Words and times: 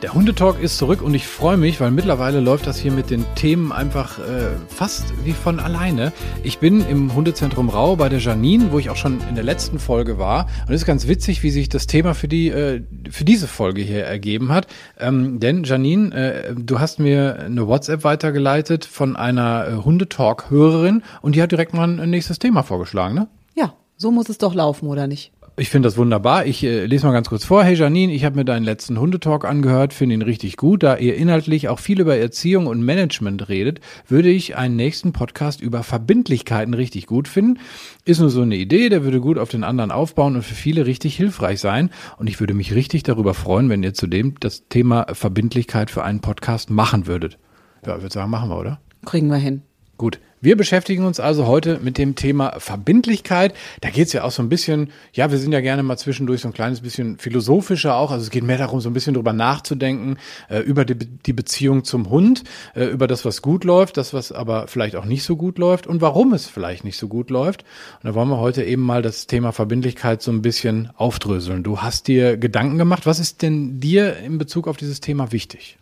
Der 0.00 0.14
Hundetalk 0.14 0.62
ist 0.62 0.78
zurück 0.78 1.02
und 1.02 1.12
ich 1.14 1.26
freue 1.26 1.56
mich, 1.56 1.80
weil 1.80 1.90
mittlerweile 1.90 2.38
läuft 2.38 2.68
das 2.68 2.78
hier 2.78 2.92
mit 2.92 3.10
den 3.10 3.24
Themen 3.34 3.72
einfach 3.72 4.20
äh, 4.20 4.50
fast 4.68 5.12
wie 5.24 5.32
von 5.32 5.58
alleine. 5.58 6.12
Ich 6.44 6.58
bin 6.58 6.88
im 6.88 7.14
Hundezentrum 7.16 7.68
Rau 7.68 7.96
bei 7.96 8.08
der 8.08 8.20
Janine, 8.20 8.70
wo 8.70 8.78
ich 8.78 8.90
auch 8.90 8.96
schon 8.96 9.20
in 9.28 9.34
der 9.34 9.42
letzten 9.42 9.80
Folge 9.80 10.16
war. 10.16 10.46
Und 10.68 10.72
es 10.72 10.82
ist 10.82 10.86
ganz 10.86 11.08
witzig, 11.08 11.42
wie 11.42 11.50
sich 11.50 11.68
das 11.68 11.88
Thema 11.88 12.14
für 12.14 12.28
die 12.28 12.48
äh, 12.48 12.82
für 13.10 13.24
diese 13.24 13.48
Folge 13.48 13.82
hier 13.82 14.04
ergeben 14.04 14.52
hat. 14.52 14.68
Ähm, 15.00 15.40
denn 15.40 15.64
Janine, 15.64 16.14
äh, 16.14 16.54
du 16.54 16.78
hast 16.78 17.00
mir 17.00 17.40
eine 17.40 17.66
WhatsApp 17.66 18.04
weitergeleitet 18.04 18.84
von 18.84 19.16
einer 19.16 19.66
äh, 19.66 19.72
Hundetalk-Hörerin 19.84 21.02
und 21.22 21.34
die 21.34 21.42
hat 21.42 21.50
direkt 21.50 21.74
mal 21.74 21.88
ein 21.88 22.08
nächstes 22.08 22.38
Thema 22.38 22.62
vorgeschlagen, 22.62 23.16
ne? 23.16 23.26
Ja, 23.56 23.74
so 23.96 24.12
muss 24.12 24.28
es 24.28 24.38
doch 24.38 24.54
laufen, 24.54 24.86
oder 24.86 25.08
nicht? 25.08 25.32
Ich 25.58 25.70
finde 25.70 25.88
das 25.88 25.96
wunderbar. 25.96 26.46
Ich 26.46 26.62
äh, 26.62 26.86
lese 26.86 27.04
mal 27.04 27.12
ganz 27.12 27.28
kurz 27.28 27.44
vor. 27.44 27.64
Hey 27.64 27.74
Janine, 27.74 28.12
ich 28.12 28.24
habe 28.24 28.36
mir 28.36 28.44
deinen 28.44 28.62
letzten 28.62 29.00
Hundetalk 29.00 29.44
angehört, 29.44 29.92
finde 29.92 30.14
ihn 30.14 30.22
richtig 30.22 30.56
gut. 30.56 30.84
Da 30.84 30.96
ihr 30.96 31.16
inhaltlich 31.16 31.68
auch 31.68 31.80
viel 31.80 32.00
über 32.00 32.16
Erziehung 32.16 32.68
und 32.68 32.80
Management 32.80 33.48
redet, 33.48 33.80
würde 34.06 34.28
ich 34.28 34.56
einen 34.56 34.76
nächsten 34.76 35.12
Podcast 35.12 35.60
über 35.60 35.82
Verbindlichkeiten 35.82 36.74
richtig 36.74 37.06
gut 37.06 37.26
finden. 37.26 37.58
Ist 38.04 38.20
nur 38.20 38.30
so 38.30 38.42
eine 38.42 38.54
Idee, 38.54 38.88
der 38.88 39.02
würde 39.02 39.20
gut 39.20 39.36
auf 39.36 39.48
den 39.48 39.64
anderen 39.64 39.90
aufbauen 39.90 40.36
und 40.36 40.42
für 40.42 40.54
viele 40.54 40.86
richtig 40.86 41.16
hilfreich 41.16 41.58
sein. 41.58 41.90
Und 42.18 42.28
ich 42.28 42.38
würde 42.38 42.54
mich 42.54 42.72
richtig 42.72 43.02
darüber 43.02 43.34
freuen, 43.34 43.68
wenn 43.68 43.82
ihr 43.82 43.94
zudem 43.94 44.36
das 44.38 44.68
Thema 44.68 45.08
Verbindlichkeit 45.12 45.90
für 45.90 46.04
einen 46.04 46.20
Podcast 46.20 46.70
machen 46.70 47.08
würdet. 47.08 47.36
Ja, 47.84 47.96
ich 47.96 48.02
würde 48.02 48.14
sagen, 48.14 48.30
machen 48.30 48.48
wir, 48.48 48.60
oder? 48.60 48.80
Kriegen 49.04 49.26
wir 49.26 49.38
hin. 49.38 49.62
Gut, 49.96 50.20
wir 50.40 50.56
beschäftigen 50.56 51.04
uns 51.04 51.20
also 51.20 51.46
heute 51.46 51.78
mit 51.82 51.98
dem 51.98 52.14
Thema 52.14 52.58
Verbindlichkeit. 52.58 53.54
Da 53.80 53.90
geht 53.90 54.06
es 54.06 54.12
ja 54.12 54.24
auch 54.24 54.30
so 54.30 54.42
ein 54.42 54.48
bisschen, 54.48 54.90
ja, 55.12 55.30
wir 55.30 55.38
sind 55.38 55.52
ja 55.52 55.60
gerne 55.60 55.82
mal 55.82 55.96
zwischendurch 55.96 56.42
so 56.42 56.48
ein 56.48 56.54
kleines 56.54 56.80
bisschen 56.80 57.18
philosophischer 57.18 57.96
auch. 57.96 58.10
Also 58.10 58.24
es 58.24 58.30
geht 58.30 58.44
mehr 58.44 58.58
darum, 58.58 58.80
so 58.80 58.88
ein 58.88 58.92
bisschen 58.92 59.14
drüber 59.14 59.32
nachzudenken, 59.32 60.18
äh, 60.48 60.60
über 60.60 60.84
die, 60.84 60.94
die, 60.94 61.32
Beziehung 61.32 61.84
zum 61.84 62.10
Hund, 62.10 62.44
äh, 62.74 62.84
über 62.84 63.06
das, 63.06 63.24
was 63.24 63.42
gut 63.42 63.64
läuft, 63.64 63.96
das, 63.96 64.14
was 64.14 64.32
aber 64.32 64.68
vielleicht 64.68 64.96
auch 64.96 65.04
nicht 65.04 65.24
so 65.24 65.36
gut 65.36 65.58
läuft 65.58 65.86
und 65.86 66.00
warum 66.00 66.32
es 66.32 66.46
vielleicht 66.46 66.84
nicht 66.84 66.98
so 66.98 67.08
gut 67.08 67.30
läuft. 67.30 67.64
Und 68.02 68.08
da 68.08 68.14
wollen 68.14 68.28
wir 68.28 68.38
heute 68.38 68.62
eben 68.62 68.82
mal 68.82 69.02
das 69.02 69.26
Thema 69.26 69.52
Verbindlichkeit 69.52 70.22
so 70.22 70.30
ein 70.30 70.42
bisschen 70.42 70.90
aufdröseln. 70.96 71.62
Du 71.62 71.78
hast 71.82 72.08
dir 72.08 72.36
Gedanken 72.36 72.78
gemacht. 72.78 73.06
Was 73.06 73.18
ist 73.18 73.42
denn 73.42 73.80
dir 73.80 74.16
in 74.18 74.38
Bezug 74.38 74.68
auf 74.68 74.76
dieses 74.76 75.00
Thema 75.00 75.32
wichtig? 75.32 75.78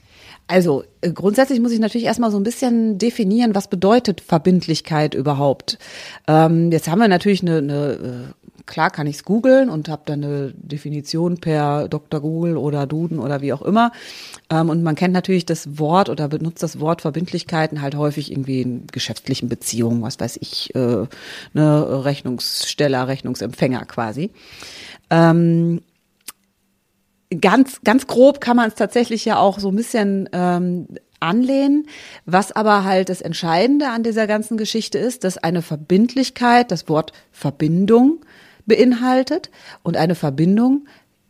Also 0.46 0.84
äh, 1.00 1.10
grundsätzlich 1.10 1.60
muss 1.60 1.72
ich 1.72 1.80
natürlich 1.80 2.06
erstmal 2.06 2.30
so 2.30 2.36
ein 2.38 2.44
bisschen 2.44 2.98
definieren, 2.98 3.54
was 3.54 3.68
bedeutet 3.68 4.20
Verbindlichkeit 4.20 5.14
überhaupt. 5.14 5.78
Ähm, 6.28 6.70
jetzt 6.70 6.88
haben 6.88 7.00
wir 7.00 7.08
natürlich 7.08 7.42
eine, 7.42 7.58
eine 7.58 7.92
äh, 7.92 8.46
klar 8.66 8.90
kann 8.90 9.06
ich 9.06 9.16
es 9.16 9.24
googeln 9.24 9.68
und 9.70 9.88
habe 9.88 10.02
dann 10.04 10.22
eine 10.22 10.52
Definition 10.56 11.38
per 11.38 11.88
Dr. 11.88 12.20
Google 12.20 12.56
oder 12.56 12.86
Duden 12.86 13.18
oder 13.18 13.40
wie 13.40 13.52
auch 13.52 13.62
immer. 13.62 13.92
Ähm, 14.50 14.68
und 14.68 14.82
man 14.82 14.94
kennt 14.94 15.14
natürlich 15.14 15.46
das 15.46 15.78
Wort 15.78 16.08
oder 16.08 16.28
benutzt 16.28 16.62
das 16.62 16.78
Wort 16.78 17.02
Verbindlichkeiten 17.02 17.80
halt 17.80 17.96
häufig 17.96 18.30
irgendwie 18.30 18.60
in 18.60 18.86
geschäftlichen 18.88 19.48
Beziehungen, 19.48 20.02
was 20.02 20.20
weiß 20.20 20.38
ich, 20.40 20.74
äh, 20.74 21.06
ne, 21.54 22.04
Rechnungssteller, 22.04 23.08
Rechnungsempfänger 23.08 23.84
quasi. 23.86 24.30
Ähm, 25.10 25.80
ganz, 27.40 27.80
ganz 27.82 28.06
grob 28.06 28.40
kann 28.40 28.56
man 28.56 28.68
es 28.68 28.74
tatsächlich 28.74 29.24
ja 29.24 29.38
auch 29.38 29.58
so 29.58 29.68
ein 29.68 29.76
bisschen 29.76 30.28
ähm, 30.32 30.86
anlehnen. 31.20 31.86
Was 32.24 32.52
aber 32.52 32.84
halt 32.84 33.08
das 33.08 33.20
Entscheidende 33.20 33.88
an 33.88 34.02
dieser 34.02 34.26
ganzen 34.26 34.56
Geschichte 34.56 34.98
ist, 34.98 35.24
dass 35.24 35.38
eine 35.38 35.62
Verbindlichkeit 35.62 36.70
das 36.70 36.88
Wort 36.88 37.12
Verbindung 37.32 38.20
beinhaltet 38.66 39.50
und 39.82 39.96
eine 39.96 40.14
Verbindung 40.14 40.86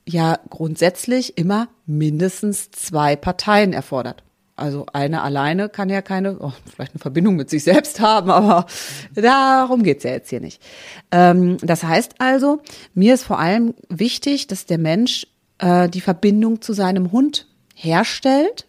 ja 0.08 0.38
grundsätzlich 0.50 1.36
immer 1.36 1.68
mindestens 1.86 2.70
zwei 2.70 3.16
Parteien 3.16 3.72
erfordert. 3.72 4.22
Also 4.58 4.86
eine 4.90 5.20
alleine 5.22 5.68
kann 5.68 5.90
ja 5.90 6.00
keine, 6.00 6.38
oh, 6.40 6.52
vielleicht 6.72 6.92
eine 6.92 7.00
Verbindung 7.00 7.36
mit 7.36 7.50
sich 7.50 7.62
selbst 7.64 8.00
haben, 8.00 8.30
aber 8.30 8.66
darum 9.14 9.82
geht's 9.82 10.04
ja 10.04 10.12
jetzt 10.12 10.30
hier 10.30 10.40
nicht. 10.40 10.62
Ähm, 11.10 11.58
das 11.60 11.82
heißt 11.82 12.14
also, 12.18 12.60
mir 12.94 13.14
ist 13.14 13.24
vor 13.24 13.38
allem 13.38 13.74
wichtig, 13.90 14.46
dass 14.46 14.64
der 14.64 14.78
Mensch 14.78 15.26
äh, 15.58 15.88
die 15.88 16.00
Verbindung 16.00 16.60
zu 16.60 16.72
seinem 16.72 17.12
Hund 17.12 17.46
herstellt 17.74 18.66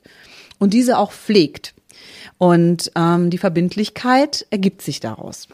und 0.59 0.74
diese 0.74 0.98
auch 0.98 1.12
pflegt. 1.12 1.74
Und 2.38 2.92
ähm, 2.96 3.30
die 3.30 3.38
Verbindlichkeit 3.38 4.46
ergibt 4.50 4.81
sich 4.81 5.00
daraus. 5.00 5.47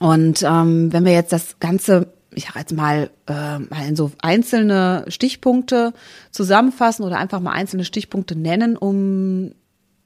Und 0.00 0.42
ähm, 0.42 0.92
wenn 0.92 1.04
wir 1.04 1.12
jetzt 1.12 1.32
das 1.32 1.58
Ganze, 1.60 2.12
ich 2.34 2.46
sag 2.46 2.56
jetzt 2.56 2.72
mal, 2.72 3.10
äh, 3.26 3.58
mal 3.58 3.88
in 3.88 3.96
so 3.96 4.12
einzelne 4.20 5.04
Stichpunkte 5.08 5.94
zusammenfassen 6.30 7.04
oder 7.04 7.18
einfach 7.18 7.40
mal 7.40 7.52
einzelne 7.52 7.84
Stichpunkte 7.84 8.36
nennen, 8.36 8.76
um 8.76 9.52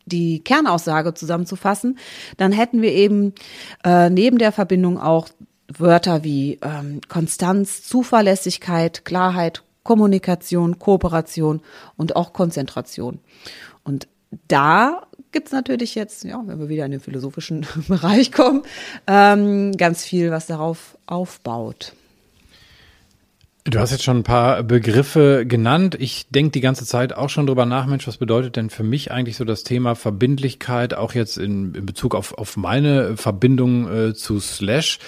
die 0.05 0.41
Kernaussage 0.41 1.15
zusammenzufassen, 1.15 1.99
dann 2.37 2.53
hätten 2.53 2.81
wir 2.81 2.93
eben 2.93 3.35
äh, 3.85 4.09
neben 4.09 4.39
der 4.39 4.53
Verbindung 4.53 4.99
auch 4.99 5.29
Wörter 5.69 6.25
wie 6.25 6.59
ähm, 6.63 7.01
Konstanz, 7.09 7.83
Zuverlässigkeit, 7.83 9.05
Klarheit, 9.05 9.63
Kommunikation, 9.83 10.79
Kooperation 10.79 11.61
und 11.97 12.17
auch 12.17 12.33
Konzentration. 12.33 13.21
Und 13.85 14.09
da 14.49 15.07
gibt's 15.33 15.53
natürlich 15.53 15.95
jetzt, 15.95 16.25
ja, 16.25 16.43
wenn 16.45 16.59
wir 16.59 16.69
wieder 16.69 16.85
in 16.85 16.93
den 16.93 17.01
philosophischen 17.01 17.67
Bereich 17.89 18.33
kommen, 18.33 18.63
ähm, 19.07 19.77
ganz 19.77 20.05
viel, 20.05 20.31
was 20.31 20.47
darauf 20.47 20.99
aufbaut. 21.07 21.93
Du 23.71 23.79
hast 23.81 23.91
jetzt 23.91 24.05
schon 24.05 24.19
ein 24.19 24.23
paar 24.23 24.63
Begriffe 24.63 25.45
genannt. 25.47 25.95
Ich 26.01 26.27
denke 26.31 26.53
die 26.53 26.63
ganze 26.63 26.87
Zeit 26.87 27.15
auch 27.15 27.29
schon 27.29 27.47
drüber 27.47 27.67
nach, 27.67 27.85
Mensch, 27.85 28.07
was 28.07 28.17
bedeutet 28.17 28.57
denn 28.57 28.71
für 28.71 28.83
mich 28.83 29.13
eigentlich 29.13 29.37
so 29.37 29.45
das 29.45 29.63
Thema 29.63 29.95
Verbindlichkeit, 29.95 30.95
auch 30.95 31.13
jetzt 31.13 31.37
in, 31.37 31.75
in 31.75 31.85
Bezug 31.85 32.15
auf, 32.15 32.33
auf 32.39 32.57
meine 32.57 33.19
Verbindung 33.19 33.93
äh, 33.93 34.15
zu 34.15 34.41
Slash. 34.41 35.01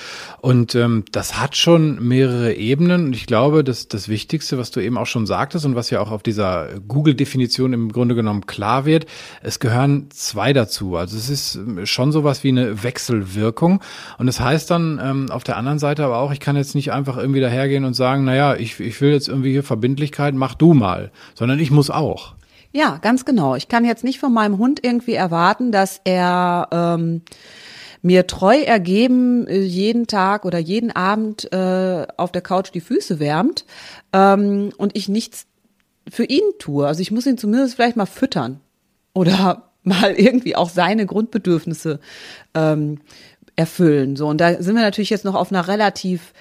Und 0.43 0.75
ähm, 0.75 1.05
das 1.11 1.41
hat 1.41 1.57
schon 1.57 2.07
mehrere 2.07 2.53
Ebenen. 2.53 3.07
Und 3.07 3.17
ich 3.17 3.27
glaube, 3.27 3.65
dass 3.65 3.89
das 3.89 4.11
Wichtigste, 4.11 4.59
was 4.59 4.71
du 4.71 4.81
eben 4.81 4.99
auch 4.99 5.07
schon 5.07 5.25
sagtest 5.25 5.65
und 5.65 5.75
was 5.75 5.89
ja 5.89 6.01
auch 6.01 6.11
auf 6.11 6.23
dieser 6.23 6.69
Google-Definition 6.87 7.73
im 7.73 7.91
Grunde 7.91 8.15
genommen 8.15 8.45
klar 8.45 8.85
wird, 8.85 9.07
es 9.43 9.59
gehören 9.59 10.11
zwei 10.11 10.53
dazu. 10.53 10.97
Also 10.97 11.17
es 11.17 11.31
ist 11.31 11.59
schon 11.85 12.13
sowas 12.13 12.45
wie 12.45 12.49
eine 12.49 12.83
Wechselwirkung. 12.83 13.81
Und 14.19 14.27
das 14.27 14.39
heißt 14.39 14.71
dann 14.71 15.01
ähm, 15.03 15.31
auf 15.31 15.45
der 15.45 15.57
anderen 15.57 15.79
Seite 15.79 16.05
aber 16.05 16.19
auch, 16.19 16.31
ich 16.31 16.41
kann 16.41 16.57
jetzt 16.57 16.75
nicht 16.75 16.93
einfach 16.93 17.17
irgendwie 17.17 17.41
dahergehen 17.41 17.87
und 17.87 17.95
sagen, 17.95 18.25
naja, 18.25 18.50
ich, 18.59 18.81
ich 18.81 19.01
will 19.01 19.13
jetzt 19.13 19.29
irgendwie 19.29 19.53
hier 19.53 19.63
Verbindlichkeit, 19.63 20.35
mach 20.35 20.55
du 20.55 20.75
mal, 20.75 21.11
sondern 21.35 21.59
ich 21.59 21.71
muss 21.71 21.91
auch. 21.91 22.35
Ja, 22.73 22.99
ganz 22.99 23.25
genau. 23.25 23.57
Ich 23.57 23.69
kann 23.69 23.85
jetzt 23.85 24.05
nicht 24.05 24.21
von 24.21 24.33
meinem 24.33 24.59
Hund 24.59 24.81
irgendwie 24.83 25.15
erwarten, 25.15 25.73
dass 25.73 26.01
er 26.05 26.69
ähm, 26.71 27.23
mir 28.03 28.27
treu 28.27 28.59
ergeben 28.61 29.47
äh, 29.47 29.61
jeden 29.61 30.07
Tag 30.07 30.45
oder 30.45 30.59
jeden 30.59 30.91
Abend 30.91 31.53
äh, 31.53 32.07
auf 32.17 32.33
der 32.33 32.43
Couch 32.43 32.71
die 32.73 32.81
Füße 32.81 33.19
wärmt 33.19 33.65
ähm, 34.13 34.73
und 34.77 34.97
ich 34.97 35.09
nichts 35.09 35.47
für 36.09 36.25
ihn 36.25 36.45
tue. 36.59 36.87
Also 36.87 37.03
ich 37.03 37.11
muss 37.11 37.27
ihn 37.27 37.39
zumindest 37.39 37.75
vielleicht 37.75 37.97
mal 37.97 38.07
füttern 38.07 38.61
oder 39.13 39.71
mal 39.83 40.13
irgendwie 40.13 40.57
auch 40.57 40.69
seine 40.69 41.07
Grundbedürfnisse 41.07 42.01
ähm, 42.55 43.01
erfüllen. 43.57 44.17
So 44.17 44.29
und 44.29 44.41
da 44.41 44.63
sind 44.63 44.77
wir 44.77 44.83
natürlich 44.83 45.11
jetzt 45.11 45.25
noch 45.25 45.35
auf 45.35 45.51
einer 45.51 45.67
relativ 45.69 46.33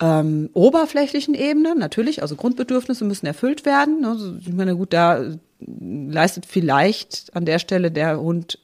ähm, 0.00 0.50
oberflächlichen 0.54 1.34
Ebene, 1.34 1.74
natürlich, 1.74 2.22
also 2.22 2.36
Grundbedürfnisse 2.36 3.04
müssen 3.04 3.26
erfüllt 3.26 3.64
werden. 3.64 4.04
Also 4.04 4.36
ich 4.38 4.52
meine, 4.52 4.76
gut, 4.76 4.92
da 4.92 5.24
leistet 5.60 6.46
vielleicht 6.46 7.34
an 7.34 7.44
der 7.44 7.58
Stelle 7.58 7.90
der 7.90 8.20
Hund 8.20 8.58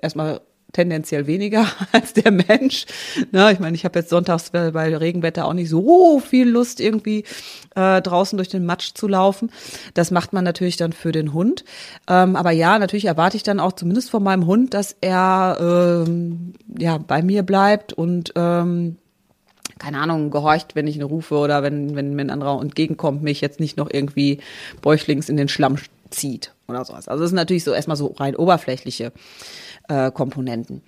erstmal 0.00 0.40
tendenziell 0.74 1.26
weniger 1.26 1.66
als 1.92 2.12
der 2.12 2.30
Mensch. 2.30 2.84
Na, 3.32 3.50
ich 3.50 3.60
meine, 3.60 3.74
ich 3.76 3.86
habe 3.86 4.00
jetzt 4.00 4.10
sonntags 4.10 4.50
bei 4.50 4.96
Regenwetter 4.96 5.46
auch 5.46 5.54
nicht 5.54 5.70
so 5.70 6.20
viel 6.20 6.48
Lust, 6.48 6.80
irgendwie 6.80 7.24
äh, 7.74 8.02
draußen 8.02 8.36
durch 8.36 8.48
den 8.48 8.66
Matsch 8.66 8.92
zu 8.94 9.08
laufen. 9.08 9.50
Das 9.94 10.10
macht 10.10 10.34
man 10.34 10.44
natürlich 10.44 10.76
dann 10.76 10.92
für 10.92 11.12
den 11.12 11.32
Hund. 11.32 11.64
Ähm, 12.08 12.36
aber 12.36 12.50
ja, 12.50 12.78
natürlich 12.78 13.06
erwarte 13.06 13.38
ich 13.38 13.42
dann 13.42 13.60
auch 13.60 13.72
zumindest 13.72 14.10
von 14.10 14.22
meinem 14.22 14.46
Hund, 14.46 14.74
dass 14.74 14.94
er 15.00 16.04
ähm, 16.06 16.52
ja 16.76 16.98
bei 16.98 17.22
mir 17.22 17.42
bleibt 17.42 17.94
und 17.94 18.32
ähm, 18.36 18.96
keine 19.78 19.98
Ahnung, 19.98 20.30
gehorcht, 20.30 20.74
wenn 20.74 20.86
ich 20.86 20.96
eine 20.96 21.04
rufe 21.04 21.36
oder 21.36 21.62
wenn, 21.62 21.96
wenn 21.96 22.14
mir 22.14 22.22
ein 22.22 22.30
anderer 22.30 22.60
entgegenkommt, 22.60 23.22
mich 23.22 23.40
jetzt 23.40 23.60
nicht 23.60 23.76
noch 23.76 23.90
irgendwie 23.90 24.38
bäuchlings 24.82 25.28
in 25.28 25.36
den 25.36 25.48
Schlamm 25.48 25.76
zieht 26.10 26.52
oder 26.68 26.84
sowas. 26.84 27.08
Also 27.08 27.22
das 27.22 27.30
sind 27.30 27.36
natürlich 27.36 27.64
so 27.64 27.72
erstmal 27.72 27.96
so 27.96 28.08
rein 28.18 28.36
oberflächliche 28.36 29.12
äh, 29.88 30.10
Komponenten. 30.10 30.82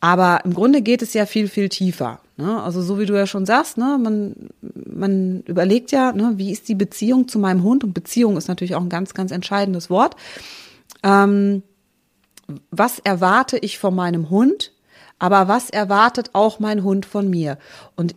Aber 0.00 0.40
im 0.44 0.52
Grunde 0.52 0.82
geht 0.82 1.00
es 1.00 1.14
ja 1.14 1.24
viel, 1.24 1.48
viel 1.48 1.68
tiefer. 1.68 2.20
Ne? 2.36 2.62
Also 2.62 2.82
so 2.82 2.98
wie 2.98 3.06
du 3.06 3.14
ja 3.14 3.26
schon 3.26 3.46
sagst, 3.46 3.78
ne? 3.78 3.98
man, 4.02 4.34
man 4.60 5.42
überlegt 5.46 5.92
ja, 5.92 6.12
ne? 6.12 6.34
wie 6.36 6.52
ist 6.52 6.68
die 6.68 6.74
Beziehung 6.74 7.28
zu 7.28 7.38
meinem 7.38 7.62
Hund? 7.62 7.84
Und 7.84 7.94
Beziehung 7.94 8.36
ist 8.36 8.48
natürlich 8.48 8.74
auch 8.74 8.82
ein 8.82 8.90
ganz, 8.90 9.14
ganz 9.14 9.30
entscheidendes 9.30 9.88
Wort. 9.88 10.16
Ähm, 11.02 11.62
was 12.70 12.98
erwarte 12.98 13.56
ich 13.56 13.78
von 13.78 13.94
meinem 13.94 14.28
Hund? 14.28 14.73
Aber 15.24 15.48
was 15.48 15.70
erwartet 15.70 16.34
auch 16.34 16.60
mein 16.60 16.84
Hund 16.84 17.06
von 17.06 17.30
mir? 17.30 17.56
Und 17.96 18.14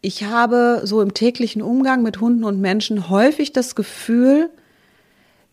ich 0.00 0.24
habe 0.24 0.80
so 0.82 1.00
im 1.00 1.14
täglichen 1.14 1.62
Umgang 1.62 2.02
mit 2.02 2.20
Hunden 2.20 2.42
und 2.42 2.60
Menschen 2.60 3.08
häufig 3.08 3.52
das 3.52 3.76
Gefühl, 3.76 4.50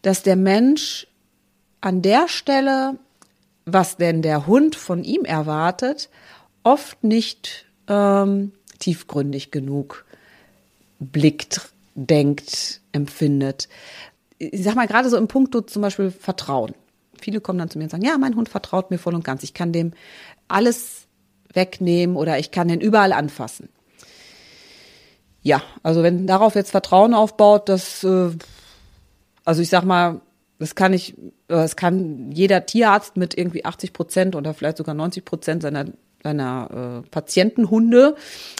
dass 0.01 0.23
der 0.23 0.35
Mensch 0.35 1.05
an 1.79 2.01
der 2.01 2.27
Stelle, 2.27 2.97
was 3.65 3.97
denn 3.97 4.23
der 4.23 4.47
Hund 4.47 4.75
von 4.75 5.03
ihm 5.03 5.25
erwartet, 5.25 6.09
oft 6.63 7.03
nicht 7.03 7.67
ähm, 7.87 8.51
tiefgründig 8.79 9.51
genug 9.51 10.05
blickt, 10.99 11.69
denkt, 11.93 12.81
empfindet. 12.93 13.69
Ich 14.39 14.63
sag 14.63 14.73
mal, 14.73 14.87
gerade 14.87 15.11
so 15.11 15.17
im 15.17 15.27
Punkt 15.27 15.69
zum 15.69 15.83
Beispiel 15.83 16.09
Vertrauen. 16.09 16.73
Viele 17.21 17.41
kommen 17.41 17.59
dann 17.59 17.69
zu 17.69 17.77
mir 17.77 17.83
und 17.83 17.91
sagen, 17.91 18.03
ja, 18.05 18.17
mein 18.17 18.35
Hund 18.35 18.49
vertraut 18.49 18.89
mir 18.89 18.97
voll 18.97 19.13
und 19.13 19.23
ganz. 19.23 19.43
Ich 19.43 19.53
kann 19.53 19.71
dem 19.71 19.93
alles 20.47 21.07
wegnehmen 21.53 22.15
oder 22.15 22.37
ich 22.39 22.51
kann 22.51 22.67
den 22.67 22.81
überall 22.81 23.13
anfassen. 23.13 23.69
Ja, 25.41 25.61
also 25.83 26.03
wenn 26.03 26.25
darauf 26.27 26.55
jetzt 26.55 26.71
Vertrauen 26.71 27.13
aufbaut, 27.13 27.69
das, 27.69 28.03
äh, 28.03 28.31
also 29.43 29.61
ich 29.61 29.69
sag 29.69 29.83
mal, 29.83 30.21
das 30.57 30.75
kann 30.75 30.93
ich, 30.93 31.15
das 31.47 31.75
kann 31.75 32.31
jeder 32.31 32.65
Tierarzt 32.65 33.17
mit 33.17 33.37
irgendwie 33.37 33.65
80 33.65 33.93
Prozent 33.93 34.35
oder 34.35 34.53
vielleicht 34.53 34.77
sogar 34.77 34.95
90 34.95 35.23
Prozent 35.23 35.61
seiner 35.61 35.85
seiner 36.25 37.03
äh, 37.05 37.09
Patientenhunde, 37.09 38.15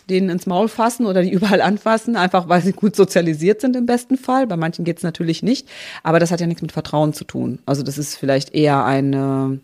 denen 0.08 0.30
ins 0.30 0.46
Maul 0.46 0.68
fassen 0.70 1.08
oder 1.08 1.24
die 1.24 1.32
überall 1.32 1.62
anfassen, 1.62 2.16
einfach 2.16 2.48
weil 2.48 2.62
sie 2.62 2.74
gut 2.74 2.96
sozialisiert 2.96 3.60
sind 3.60 3.76
im 3.76 3.88
besten 3.88 4.18
Fall. 4.18 4.46
Bei 4.46 4.56
manchen 4.56 4.86
geht's 4.86 5.02
natürlich 5.02 5.42
nicht, 5.42 5.68
aber 6.04 6.20
das 6.20 6.30
hat 6.32 6.40
ja 6.40 6.48
nichts 6.48 6.62
mit 6.62 6.72
Vertrauen 6.72 7.14
zu 7.14 7.24
tun. 7.24 7.60
Also 7.66 7.82
das 7.82 7.98
ist 7.98 8.16
vielleicht 8.16 8.54
eher 8.54 8.86
eine 8.86 9.60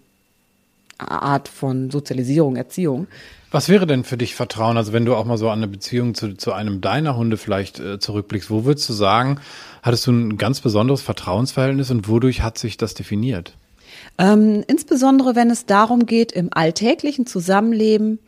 Art 1.10 1.48
von 1.48 1.90
Sozialisierung, 1.90 2.56
Erziehung. 2.56 3.08
Was 3.52 3.68
wäre 3.68 3.86
denn 3.86 4.06
für 4.06 4.18
dich 4.18 4.34
Vertrauen? 4.34 4.78
Also 4.78 4.94
wenn 4.94 5.06
du 5.06 5.16
auch 5.16 5.26
mal 5.26 5.38
so 5.38 5.50
an 5.50 5.60
eine 5.60 5.68
Beziehung 5.68 6.16
zu, 6.16 6.38
zu 6.38 6.54
einem 6.54 6.80
deiner 6.80 7.18
Hunde 7.18 7.36
vielleicht 7.36 7.80
äh, 7.80 8.00
zurückblickst, 8.00 8.50
wo 8.50 8.64
würdest 8.64 8.88
du 8.88 8.94
sagen, 8.94 9.40
hattest 9.84 10.08
du 10.08 10.12
ein 10.12 10.38
ganz 10.38 10.62
besonderes 10.62 11.02
Vertrauensverhältnis 11.02 11.92
und 11.92 12.08
wodurch 12.08 12.42
hat 12.42 12.58
sich 12.58 12.78
das 12.78 12.94
definiert? 12.94 13.58
Ähm, 14.18 14.64
insbesondere 14.68 15.36
wenn 15.36 15.50
es 15.50 15.66
darum 15.66 16.06
geht, 16.06 16.32
im 16.32 16.50
alltäglichen 16.52 17.26
Zusammenleben 17.26 18.20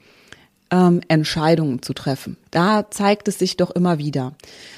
ähm, 0.72 1.02
Entscheidungen 1.08 1.82
zu 1.82 1.94
treffen. 1.94 2.36
Da 2.52 2.90
zeigt 2.90 3.28
es 3.28 3.40
sich 3.40 3.58
doch 3.58 3.72
immer 3.72 4.00
wieder. 4.00 4.34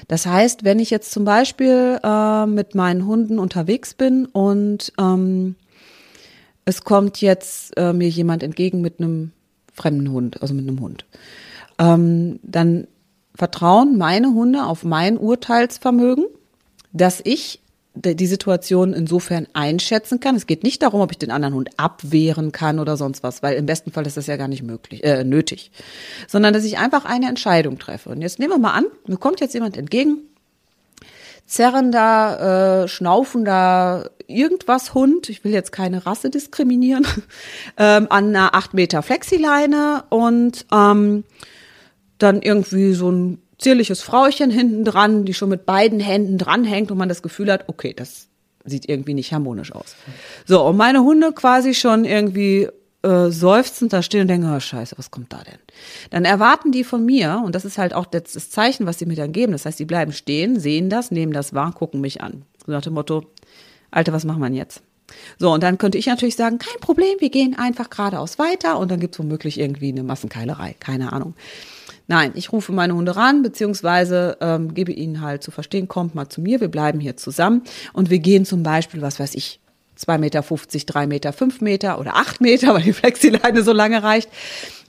Das 0.08 0.26
heißt, 0.26 0.64
wenn 0.64 0.80
ich 0.80 0.90
jetzt 0.90 1.12
zum 1.12 1.26
Beispiel 1.26 2.00
äh, 2.04 2.46
mit 2.46 2.76
meinen 2.76 3.08
Hunden 3.08 3.40
unterwegs 3.40 3.94
bin 3.94 4.26
und 4.26 4.92
ähm, 5.00 5.56
es 6.66 6.84
kommt 6.84 7.22
jetzt 7.22 7.78
äh, 7.78 7.94
mir 7.94 8.10
jemand 8.10 8.44
entgegen 8.44 8.82
mit 8.82 9.00
einem 9.00 9.32
fremden 9.74 10.12
Hund, 10.12 10.42
also 10.42 10.54
mit 10.54 10.68
einem 10.68 10.80
Hund, 10.80 11.06
ähm, 11.78 12.40
dann 12.44 12.88
vertrauen 13.36 13.98
meine 13.98 14.34
Hunde 14.34 14.66
auf 14.66 14.84
mein 14.84 15.18
Urteilsvermögen, 15.18 16.26
dass 16.94 17.22
ich 17.24 17.62
die 17.96 18.28
Situation 18.28 18.94
insofern 18.94 19.48
einschätzen 19.54 20.20
kann. 20.20 20.36
Es 20.36 20.48
geht 20.48 20.64
nicht 20.64 20.82
darum, 20.82 21.00
ob 21.00 21.12
ich 21.12 21.18
den 21.18 21.32
anderen 21.32 21.54
Hund 21.54 21.70
abwehren 21.78 22.52
kann 22.52 22.80
oder 22.80 22.98
sonst 22.98 23.24
was, 23.24 23.42
weil 23.42 23.56
im 23.56 23.66
besten 23.66 23.92
Fall 23.92 24.06
ist 24.06 24.18
das 24.18 24.28
ja 24.28 24.36
gar 24.36 24.50
nicht 24.50 24.64
möglich, 24.64 25.04
äh, 25.04 25.24
nötig, 25.24 25.72
sondern 26.28 26.54
dass 26.54 26.66
ich 26.66 26.78
einfach 26.78 27.06
eine 27.06 27.30
Entscheidung 27.30 27.80
treffe. 27.80 28.10
Und 28.10 28.22
jetzt 28.22 28.40
nehmen 28.40 28.52
wir 28.52 28.60
mal 28.60 28.74
an, 28.74 28.86
mir 29.08 29.18
kommt 29.18 29.40
jetzt 29.40 29.54
jemand 29.54 29.78
entgegen, 29.78 30.18
zerrender, 31.46 32.84
äh, 32.84 32.88
schnaufender 32.88 34.10
irgendwas 34.28 34.94
Hund, 34.94 35.30
ich 35.30 35.44
will 35.44 35.54
jetzt 35.54 35.72
keine 35.72 36.06
Rasse 36.06 36.30
diskriminieren, 36.30 37.06
ähm, 37.78 38.08
an 38.10 38.30
einer 38.30 38.56
8 38.56 38.74
Meter 38.74 39.04
Flexileine 39.04 40.04
und 40.10 40.66
ähm, 40.72 41.24
dann 42.18 42.42
irgendwie 42.42 42.94
so 42.94 43.12
ein 43.12 43.42
zierliches 43.58 44.02
Frauchen 44.02 44.50
hinten 44.52 44.84
dran, 44.84 45.26
die 45.26 45.34
schon 45.34 45.50
mit 45.50 45.66
beiden 45.66 46.00
Händen 46.00 46.38
dranhängt 46.38 46.92
und 46.92 46.98
man 46.98 47.10
das 47.10 47.22
Gefühl 47.22 47.52
hat, 47.52 47.66
okay, 47.68 47.94
das 47.94 48.28
sieht 48.66 48.90
irgendwie 48.90 49.14
nicht 49.14 49.32
harmonisch 49.32 49.72
aus. 49.72 49.96
So, 50.46 50.66
und 50.66 50.78
meine 50.78 51.04
Hunde 51.04 51.32
quasi 51.34 51.74
schon 51.74 52.04
irgendwie 52.04 52.70
äh, 53.06 53.32
seufzend 53.32 53.94
da 53.94 54.02
stehen 54.02 54.22
und 54.22 54.28
denken, 54.28 54.52
oh 54.52 54.60
scheiße, 54.60 54.98
was 54.98 55.12
kommt 55.12 55.32
da 55.32 55.44
denn? 55.44 55.60
Dann 56.10 56.26
erwarten 56.26 56.72
die 56.72 56.84
von 56.84 57.06
mir, 57.06 57.42
und 57.46 57.54
das 57.54 57.64
ist 57.64 57.78
halt 57.78 57.94
auch 57.94 58.06
das, 58.06 58.34
das 58.34 58.50
Zeichen, 58.50 58.86
was 58.88 58.98
sie 59.00 59.06
mir 59.06 59.16
dann 59.16 59.32
geben, 59.32 59.52
das 59.52 59.66
heißt, 59.66 59.80
die 59.80 59.86
bleiben 59.86 60.12
stehen, 60.12 60.60
sehen 60.60 60.90
das, 60.90 61.12
nehmen 61.12 61.32
das 61.32 61.54
wahr, 61.54 61.72
gucken 61.72 62.02
mich 62.02 62.22
an. 62.22 62.44
So 62.66 62.72
nach 62.72 62.82
dem 62.82 62.94
Motto, 62.94 63.26
Alter, 63.92 64.12
was 64.12 64.26
machen 64.26 64.42
wir 64.42 64.50
jetzt? 64.50 64.82
So, 65.38 65.54
und 65.54 65.62
dann 65.62 65.78
könnte 65.78 66.00
ich 66.00 66.08
natürlich 66.08 66.36
sagen, 66.36 66.58
kein 66.58 66.80
Problem, 66.80 67.16
wir 67.20 67.30
gehen 67.30 67.56
einfach 67.58 67.92
geradeaus 67.92 68.40
weiter 68.40 68.80
und 68.80 68.90
dann 68.90 69.00
gibt 69.00 69.16
es 69.16 69.20
womöglich 69.20 69.60
irgendwie 69.60 69.90
eine 69.90 70.04
Massenkeilerei, 70.04 70.76
keine 70.80 71.14
Ahnung. 71.14 71.36
Nein, 72.08 72.32
ich 72.36 72.52
rufe 72.52 72.72
meine 72.72 72.96
Hunde 72.96 73.16
ran, 73.16 73.42
beziehungsweise 73.42 74.38
ähm, 74.42 74.74
gebe 74.74 74.92
ihnen 74.92 75.22
halt 75.22 75.44
zu 75.44 75.52
verstehen, 75.52 75.88
kommt 75.88 76.16
mal 76.16 76.30
zu 76.30 76.42
mir, 76.42 76.62
wir 76.62 76.68
bleiben 76.68 77.00
hier 77.00 77.18
zusammen 77.18 77.64
und 77.94 78.10
wir 78.10 78.20
gehen 78.20 78.46
zum 78.46 78.64
Beispiel, 78.64 79.02
was 79.02 79.20
weiß 79.20 79.36
ich, 79.36 79.60
2,50 79.98 80.18
Meter, 80.20 80.42
3 80.42 81.08
Meter, 81.08 81.34
5 81.34 81.62
Meter 81.62 82.00
oder 82.00 82.16
8 82.16 82.42
Meter, 82.42 82.74
weil 82.74 82.84
die 82.84 82.94
Flexileine 82.94 83.64
so 83.64 83.74
lange 83.74 84.04
reicht, 84.04 84.30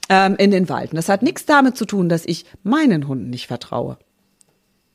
ähm, 0.09 0.35
in 0.37 0.51
den 0.51 0.69
Wald. 0.69 0.91
Und 0.91 0.97
das 0.97 1.09
hat 1.09 1.21
nichts 1.21 1.45
damit 1.45 1.77
zu 1.77 1.85
tun, 1.85 2.09
dass 2.09 2.25
ich 2.25 2.45
meinen 2.63 3.07
Hunden 3.07 3.29
nicht 3.29 3.47
vertraue. 3.47 3.97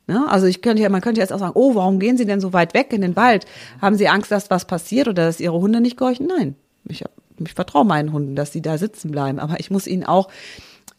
Ja, 0.07 0.25
also 0.25 0.47
ich 0.47 0.61
könnte 0.61 0.81
ja, 0.81 0.89
man 0.89 1.01
könnte 1.01 1.21
jetzt 1.21 1.31
auch 1.31 1.39
sagen, 1.39 1.53
oh, 1.55 1.75
warum 1.75 1.99
gehen 1.99 2.17
Sie 2.17 2.25
denn 2.25 2.41
so 2.41 2.51
weit 2.51 2.73
weg 2.73 2.91
in 2.91 3.01
den 3.01 3.15
Wald? 3.15 3.45
Haben 3.81 3.95
Sie 3.95 4.09
Angst, 4.09 4.31
dass 4.31 4.49
was 4.49 4.65
passiert 4.65 5.07
oder 5.07 5.25
dass 5.25 5.39
Ihre 5.39 5.59
Hunde 5.59 5.79
nicht 5.79 5.95
gehorchen? 5.95 6.27
Nein, 6.27 6.55
ich, 6.89 7.03
ich 7.39 7.53
vertraue 7.53 7.85
meinen 7.85 8.11
Hunden, 8.11 8.35
dass 8.35 8.51
sie 8.51 8.61
da 8.61 8.77
sitzen 8.77 9.11
bleiben. 9.11 9.39
Aber 9.39 9.59
ich 9.59 9.71
muss 9.71 9.87
ihnen 9.87 10.03
auch 10.03 10.29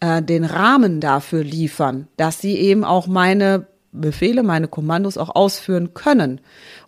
äh, 0.00 0.22
den 0.22 0.44
Rahmen 0.44 1.00
dafür 1.00 1.44
liefern, 1.44 2.08
dass 2.16 2.40
sie 2.40 2.56
eben 2.56 2.84
auch 2.84 3.06
meine 3.06 3.66
Befehle, 3.94 4.42
meine 4.42 4.68
Kommandos 4.68 5.16
auch 5.16 5.34
ausführen 5.34 5.94
können. 5.94 6.40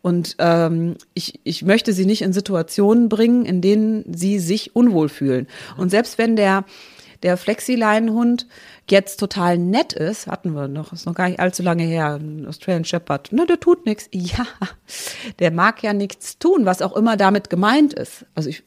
Und 0.03 0.37
ähm, 0.39 0.97
ich, 1.15 1.41
ich 1.45 1.63
möchte 1.63 1.93
sie 1.93 2.07
nicht 2.07 2.23
in 2.23 2.33
Situationen 2.33 3.09
bringen, 3.09 3.45
in 3.45 3.61
denen 3.61 4.15
sie 4.15 4.39
sich 4.39 4.77
unwohl 4.77 5.09
fühlen. 5.09 5.47
Und 5.77 5.91
selbst 5.91 6.19
wenn 6.19 6.37
der 6.37 6.65
der 7.23 7.37
Flexileinenhund 7.37 8.47
jetzt 8.89 9.19
total 9.19 9.59
nett 9.59 9.93
ist, 9.93 10.27
hatten 10.27 10.53
wir 10.53 10.69
noch, 10.69 10.93
ist 10.93 11.07
noch 11.07 11.15
gar 11.15 11.29
nicht 11.29 11.41
allzu 11.41 11.63
lange 11.63 11.83
her, 11.83 12.19
ein 12.21 12.47
Australian 12.47 12.85
Shepherd, 12.85 13.29
na, 13.33 13.47
der 13.47 13.59
tut 13.59 13.87
nichts. 13.87 14.09
Ja, 14.13 14.47
der 15.39 15.51
mag 15.51 15.83
ja 15.83 15.93
nichts 15.93 16.39
tun, 16.39 16.67
was 16.67 16.83
auch 16.83 16.97
immer 16.97 17.17
damit 17.17 17.49
gemeint 17.49 17.95
ist. 17.95 18.27
Also 18.35 18.49
ich 18.49 18.65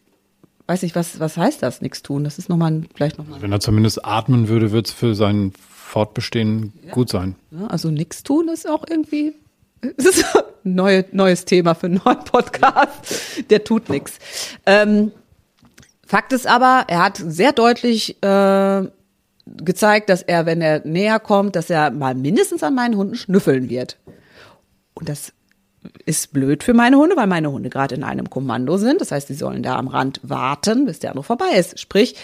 weiß 0.68 0.84
nicht, 0.84 0.96
was, 0.96 1.20
was 1.20 1.38
heißt 1.38 1.62
das, 1.64 1.82
nichts 1.82 2.02
tun? 2.02 2.24
Das 2.24 2.38
ist 2.38 2.50
nochmal, 2.50 2.84
vielleicht 2.96 3.18
nochmal. 3.18 3.42
Wenn 3.42 3.52
er 3.52 3.60
zumindest 3.60 4.06
atmen 4.06 4.48
würde, 4.48 4.72
wird 4.72 4.88
es 4.88 4.94
für 4.94 5.16
sein 5.16 5.54
Fortbestehen 5.90 6.74
ja. 6.86 6.94
gut 6.94 7.10
sein. 7.10 7.36
Also 7.68 7.90
nichts 7.90 8.22
tun 8.22 8.48
ist 8.48 8.70
auch 8.70 8.86
irgendwie 8.88 9.34
ist 9.82 10.24
ein 10.36 10.76
neue, 10.76 11.06
neues 11.12 11.46
Thema 11.46 11.74
für 11.74 11.88
einen 11.88 12.02
neuen 12.06 12.24
Podcast. 12.26 13.50
Der 13.50 13.64
tut 13.64 13.90
nichts. 13.90 14.20
Ähm, 14.66 15.12
Fakt 16.06 16.32
ist 16.34 16.48
aber, 16.48 16.86
er 16.88 17.04
hat 17.04 17.18
sehr 17.18 17.54
deutlich 17.54 18.22
äh, 18.24 18.84
gezeigt, 19.46 20.10
dass 20.10 20.22
er, 20.22 20.46
wenn 20.46 20.62
er 20.62 20.86
näher 20.86 21.20
kommt, 21.20 21.56
dass 21.56 21.70
er 21.70 21.92
mal 21.92 22.14
mindestens 22.14 22.62
an 22.62 22.76
meinen 22.76 22.96
Hunden 22.96 23.16
schnüffeln 23.16 23.70
wird. 23.70 23.98
Und 24.94 25.10
das 25.10 25.34
ist 26.06 26.34
blöd 26.34 26.64
für 26.64 26.74
meine 26.74 26.98
Hunde, 26.98 27.16
weil 27.16 27.28
meine 27.28 27.52
Hunde 27.52 27.70
gerade 27.70 27.96
in 27.96 28.04
einem 28.04 28.30
Kommando 28.30 28.78
sind. 28.78 29.02
Das 29.02 29.12
heißt, 29.12 29.28
sie 29.28 29.34
sollen 29.34 29.64
da 29.64 29.78
am 29.78 29.88
Rand 29.88 30.20
warten, 30.24 30.86
bis 30.86 31.00
der 31.00 31.12
andere 31.12 31.24
vorbei 31.24 31.52
ist. 31.56 31.80
Sprich, 31.80 32.16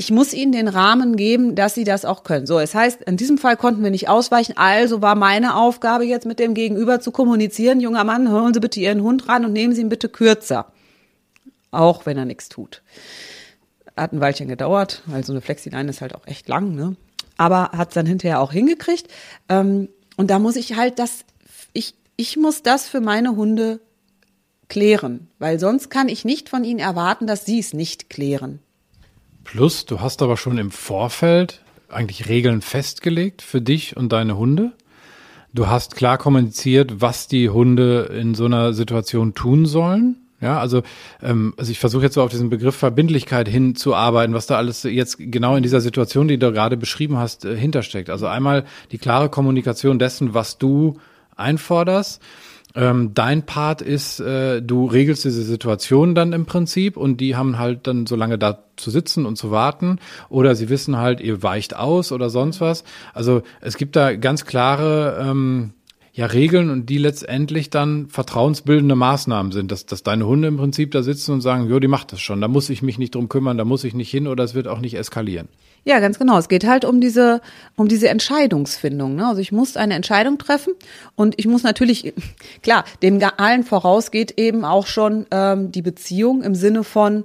ich 0.00 0.10
muss 0.10 0.32
ihnen 0.32 0.50
den 0.50 0.66
Rahmen 0.66 1.14
geben, 1.14 1.54
dass 1.54 1.74
sie 1.74 1.84
das 1.84 2.06
auch 2.06 2.24
können. 2.24 2.46
So, 2.46 2.58
es 2.58 2.74
heißt, 2.74 3.02
in 3.02 3.18
diesem 3.18 3.36
Fall 3.36 3.58
konnten 3.58 3.82
wir 3.82 3.90
nicht 3.90 4.08
ausweichen, 4.08 4.56
also 4.56 5.02
war 5.02 5.14
meine 5.14 5.56
Aufgabe 5.56 6.06
jetzt 6.06 6.24
mit 6.24 6.38
dem 6.38 6.54
Gegenüber 6.54 7.00
zu 7.00 7.10
kommunizieren, 7.10 7.80
junger 7.80 8.04
Mann, 8.04 8.30
hören 8.30 8.54
Sie 8.54 8.60
bitte 8.60 8.80
Ihren 8.80 9.02
Hund 9.02 9.28
ran 9.28 9.44
und 9.44 9.52
nehmen 9.52 9.74
Sie 9.74 9.82
ihn 9.82 9.90
bitte 9.90 10.08
kürzer. 10.08 10.72
Auch 11.70 12.06
wenn 12.06 12.16
er 12.16 12.24
nichts 12.24 12.48
tut. 12.48 12.80
Hat 13.94 14.14
ein 14.14 14.22
Weilchen 14.22 14.48
gedauert, 14.48 15.02
weil 15.04 15.22
so 15.22 15.34
eine 15.34 15.42
Flexileine 15.42 15.90
ist 15.90 16.00
halt 16.00 16.14
auch 16.14 16.26
echt 16.26 16.48
lang, 16.48 16.74
ne? 16.74 16.96
Aber 17.36 17.72
hat 17.72 17.88
es 17.88 17.94
dann 17.94 18.06
hinterher 18.06 18.40
auch 18.40 18.52
hingekriegt. 18.52 19.06
Ähm, 19.50 19.90
und 20.16 20.30
da 20.30 20.38
muss 20.38 20.56
ich 20.56 20.76
halt 20.76 20.98
das, 20.98 21.26
ich, 21.74 21.92
ich 22.16 22.38
muss 22.38 22.62
das 22.62 22.88
für 22.88 23.02
meine 23.02 23.36
Hunde 23.36 23.80
klären, 24.68 25.28
weil 25.38 25.60
sonst 25.60 25.90
kann 25.90 26.08
ich 26.08 26.24
nicht 26.24 26.48
von 26.48 26.64
ihnen 26.64 26.80
erwarten, 26.80 27.26
dass 27.26 27.44
sie 27.44 27.58
es 27.58 27.74
nicht 27.74 28.08
klären. 28.08 28.60
Plus, 29.44 29.86
du 29.86 30.00
hast 30.00 30.22
aber 30.22 30.36
schon 30.36 30.58
im 30.58 30.70
Vorfeld 30.70 31.62
eigentlich 31.88 32.28
Regeln 32.28 32.60
festgelegt 32.62 33.42
für 33.42 33.60
dich 33.60 33.96
und 33.96 34.12
deine 34.12 34.36
Hunde. 34.36 34.72
Du 35.52 35.66
hast 35.66 35.96
klar 35.96 36.18
kommuniziert, 36.18 37.00
was 37.00 37.26
die 37.26 37.48
Hunde 37.48 38.10
in 38.16 38.34
so 38.34 38.44
einer 38.44 38.72
Situation 38.72 39.34
tun 39.34 39.66
sollen. 39.66 40.16
Ja, 40.40 40.58
also, 40.58 40.82
ähm, 41.22 41.52
also 41.58 41.70
ich 41.70 41.78
versuche 41.78 42.04
jetzt 42.04 42.14
so 42.14 42.22
auf 42.22 42.30
diesen 42.30 42.48
Begriff 42.48 42.74
Verbindlichkeit 42.74 43.46
hinzuarbeiten, 43.46 44.34
was 44.34 44.46
da 44.46 44.56
alles 44.56 44.84
jetzt 44.84 45.16
genau 45.18 45.56
in 45.56 45.62
dieser 45.62 45.82
Situation, 45.82 46.28
die 46.28 46.38
du 46.38 46.50
gerade 46.52 46.78
beschrieben 46.78 47.18
hast, 47.18 47.44
äh, 47.44 47.56
hintersteckt. 47.56 48.08
Also 48.08 48.26
einmal 48.26 48.64
die 48.90 48.98
klare 48.98 49.28
Kommunikation 49.28 49.98
dessen, 49.98 50.32
was 50.32 50.56
du 50.56 50.98
einforderst. 51.36 52.22
Ähm, 52.74 53.12
dein 53.14 53.46
Part 53.46 53.82
ist, 53.82 54.20
äh, 54.20 54.62
du 54.62 54.86
regelst 54.86 55.24
diese 55.24 55.42
Situation 55.42 56.14
dann 56.14 56.32
im 56.32 56.46
Prinzip 56.46 56.96
und 56.96 57.20
die 57.20 57.34
haben 57.34 57.58
halt 57.58 57.86
dann 57.86 58.06
so 58.06 58.14
lange 58.14 58.38
da 58.38 58.64
zu 58.76 58.90
sitzen 58.90 59.26
und 59.26 59.36
zu 59.36 59.50
warten 59.50 59.98
oder 60.28 60.54
sie 60.54 60.68
wissen 60.68 60.96
halt, 60.96 61.20
ihr 61.20 61.42
weicht 61.42 61.74
aus 61.74 62.12
oder 62.12 62.30
sonst 62.30 62.60
was. 62.60 62.84
Also 63.12 63.42
es 63.60 63.76
gibt 63.76 63.96
da 63.96 64.14
ganz 64.14 64.44
klare 64.44 65.18
ähm, 65.20 65.72
ja 66.12 66.26
Regeln 66.26 66.70
und 66.70 66.86
die 66.86 66.98
letztendlich 66.98 67.70
dann 67.70 68.08
vertrauensbildende 68.08 68.94
Maßnahmen 68.94 69.52
sind, 69.52 69.72
dass, 69.72 69.86
dass 69.86 70.02
deine 70.02 70.26
Hunde 70.26 70.48
im 70.48 70.56
Prinzip 70.56 70.92
da 70.92 71.02
sitzen 71.02 71.32
und 71.32 71.40
sagen, 71.40 71.68
jo, 71.68 71.80
die 71.80 71.88
macht 71.88 72.12
das 72.12 72.20
schon, 72.20 72.40
da 72.40 72.48
muss 72.48 72.70
ich 72.70 72.82
mich 72.82 72.98
nicht 72.98 73.14
drum 73.14 73.28
kümmern, 73.28 73.58
da 73.58 73.64
muss 73.64 73.84
ich 73.84 73.94
nicht 73.94 74.10
hin 74.10 74.26
oder 74.26 74.44
es 74.44 74.54
wird 74.54 74.68
auch 74.68 74.80
nicht 74.80 74.94
eskalieren. 74.94 75.48
Ja, 75.84 75.98
ganz 75.98 76.18
genau. 76.18 76.38
Es 76.38 76.48
geht 76.48 76.66
halt 76.66 76.84
um 76.84 77.00
diese, 77.00 77.40
um 77.76 77.88
diese 77.88 78.08
Entscheidungsfindung. 78.08 79.16
Ne? 79.16 79.26
Also 79.26 79.40
ich 79.40 79.52
muss 79.52 79.76
eine 79.76 79.94
Entscheidung 79.94 80.38
treffen 80.38 80.74
und 81.16 81.34
ich 81.38 81.46
muss 81.46 81.62
natürlich, 81.62 82.12
klar, 82.62 82.84
dem 83.02 83.20
allen 83.36 83.64
vorausgeht 83.64 84.38
eben 84.38 84.64
auch 84.64 84.86
schon 84.86 85.26
ähm, 85.30 85.72
die 85.72 85.82
Beziehung 85.82 86.42
im 86.42 86.54
Sinne 86.54 86.84
von, 86.84 87.24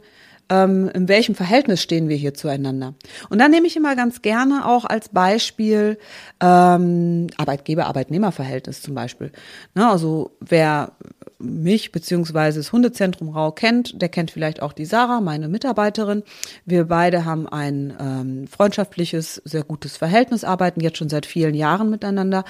ähm, 0.50 0.90
in 0.94 1.08
welchem 1.08 1.36
Verhältnis 1.36 1.82
stehen 1.82 2.08
wir 2.08 2.16
hier 2.16 2.34
zueinander. 2.34 2.94
Und 3.30 3.40
dann 3.40 3.52
nehme 3.52 3.68
ich 3.68 3.76
immer 3.76 3.96
ganz 3.96 4.22
gerne 4.22 4.66
auch 4.68 4.86
als 4.86 5.10
Beispiel 5.10 5.98
ähm, 6.40 7.28
Arbeitgeber-Arbeitnehmer-Verhältnis 7.38 8.82
zum 8.82 8.96
Beispiel. 8.96 9.32
Ne, 9.74 9.90
also 9.90 10.32
wer 10.40 10.92
mich 11.40 11.92
beziehungsweise 11.92 12.60
das 12.60 12.72
Hundezentrum 12.72 13.30
Rau 13.30 13.52
kennt, 13.52 14.02
der 14.02 14.10
kennt 14.10 14.32
vielleicht 14.32 14.62
auch 14.62 14.74
die 14.74 14.86
Sarah, 14.86 15.22
meine 15.22 15.48
Mitarbeiterin. 15.48 16.24
Wir 16.66 16.86
beide 16.86 17.26
haben 17.26 17.48
ein 17.48 17.94
ähm, 18.00 18.48
freundschaftliches, 18.48 19.42
sehr 19.46 19.64
gutes 19.64 19.98
Verhältnis, 19.98 20.44
arbeiten 20.44 20.82
jetzt 20.82 20.98
schon 20.98 21.10
seit 21.10 21.26
vielen 21.26 21.56
Jahren 21.56 21.90
miteinander 21.90 22.46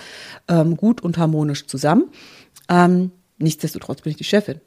ähm, 0.47 0.77
gut 0.77 1.01
und 1.01 1.17
harmonisch 1.17 1.67
zusammen. 1.67 2.09
Ähm, 2.69 3.11
nichtsdestotrotz 3.37 4.01
bin 4.01 4.11
ich 4.11 4.17
die 4.17 4.23
Chefin. 4.23 4.61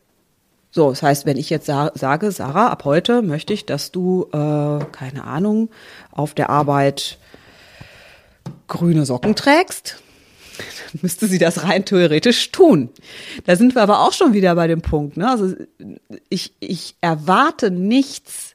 So, 0.70 0.90
das 0.90 1.02
heißt, 1.02 1.24
wenn 1.24 1.38
ich 1.38 1.48
jetzt 1.48 1.66
sa 1.66 1.90
sage, 1.94 2.30
Sarah, 2.30 2.68
ab 2.68 2.84
heute 2.84 3.22
möchte 3.22 3.54
ich, 3.54 3.64
dass 3.64 3.90
du, 3.90 4.28
äh, 4.32 4.84
keine 4.92 5.24
Ahnung, 5.24 5.70
auf 6.10 6.34
der 6.34 6.50
Arbeit 6.50 7.18
grüne 8.66 9.06
Socken 9.06 9.34
trägst, 9.34 10.02
müsste 11.02 11.26
sie 11.26 11.38
das 11.38 11.64
rein 11.64 11.84
theoretisch 11.84 12.50
tun. 12.50 12.90
Da 13.44 13.56
sind 13.56 13.74
wir 13.74 13.82
aber 13.82 14.00
auch 14.00 14.12
schon 14.12 14.32
wieder 14.32 14.54
bei 14.54 14.66
dem 14.66 14.82
Punkt. 14.82 15.16
Ne? 15.16 15.28
Also 15.28 15.54
ich, 16.28 16.54
ich 16.60 16.96
erwarte 17.00 17.70
nichts, 17.70 18.54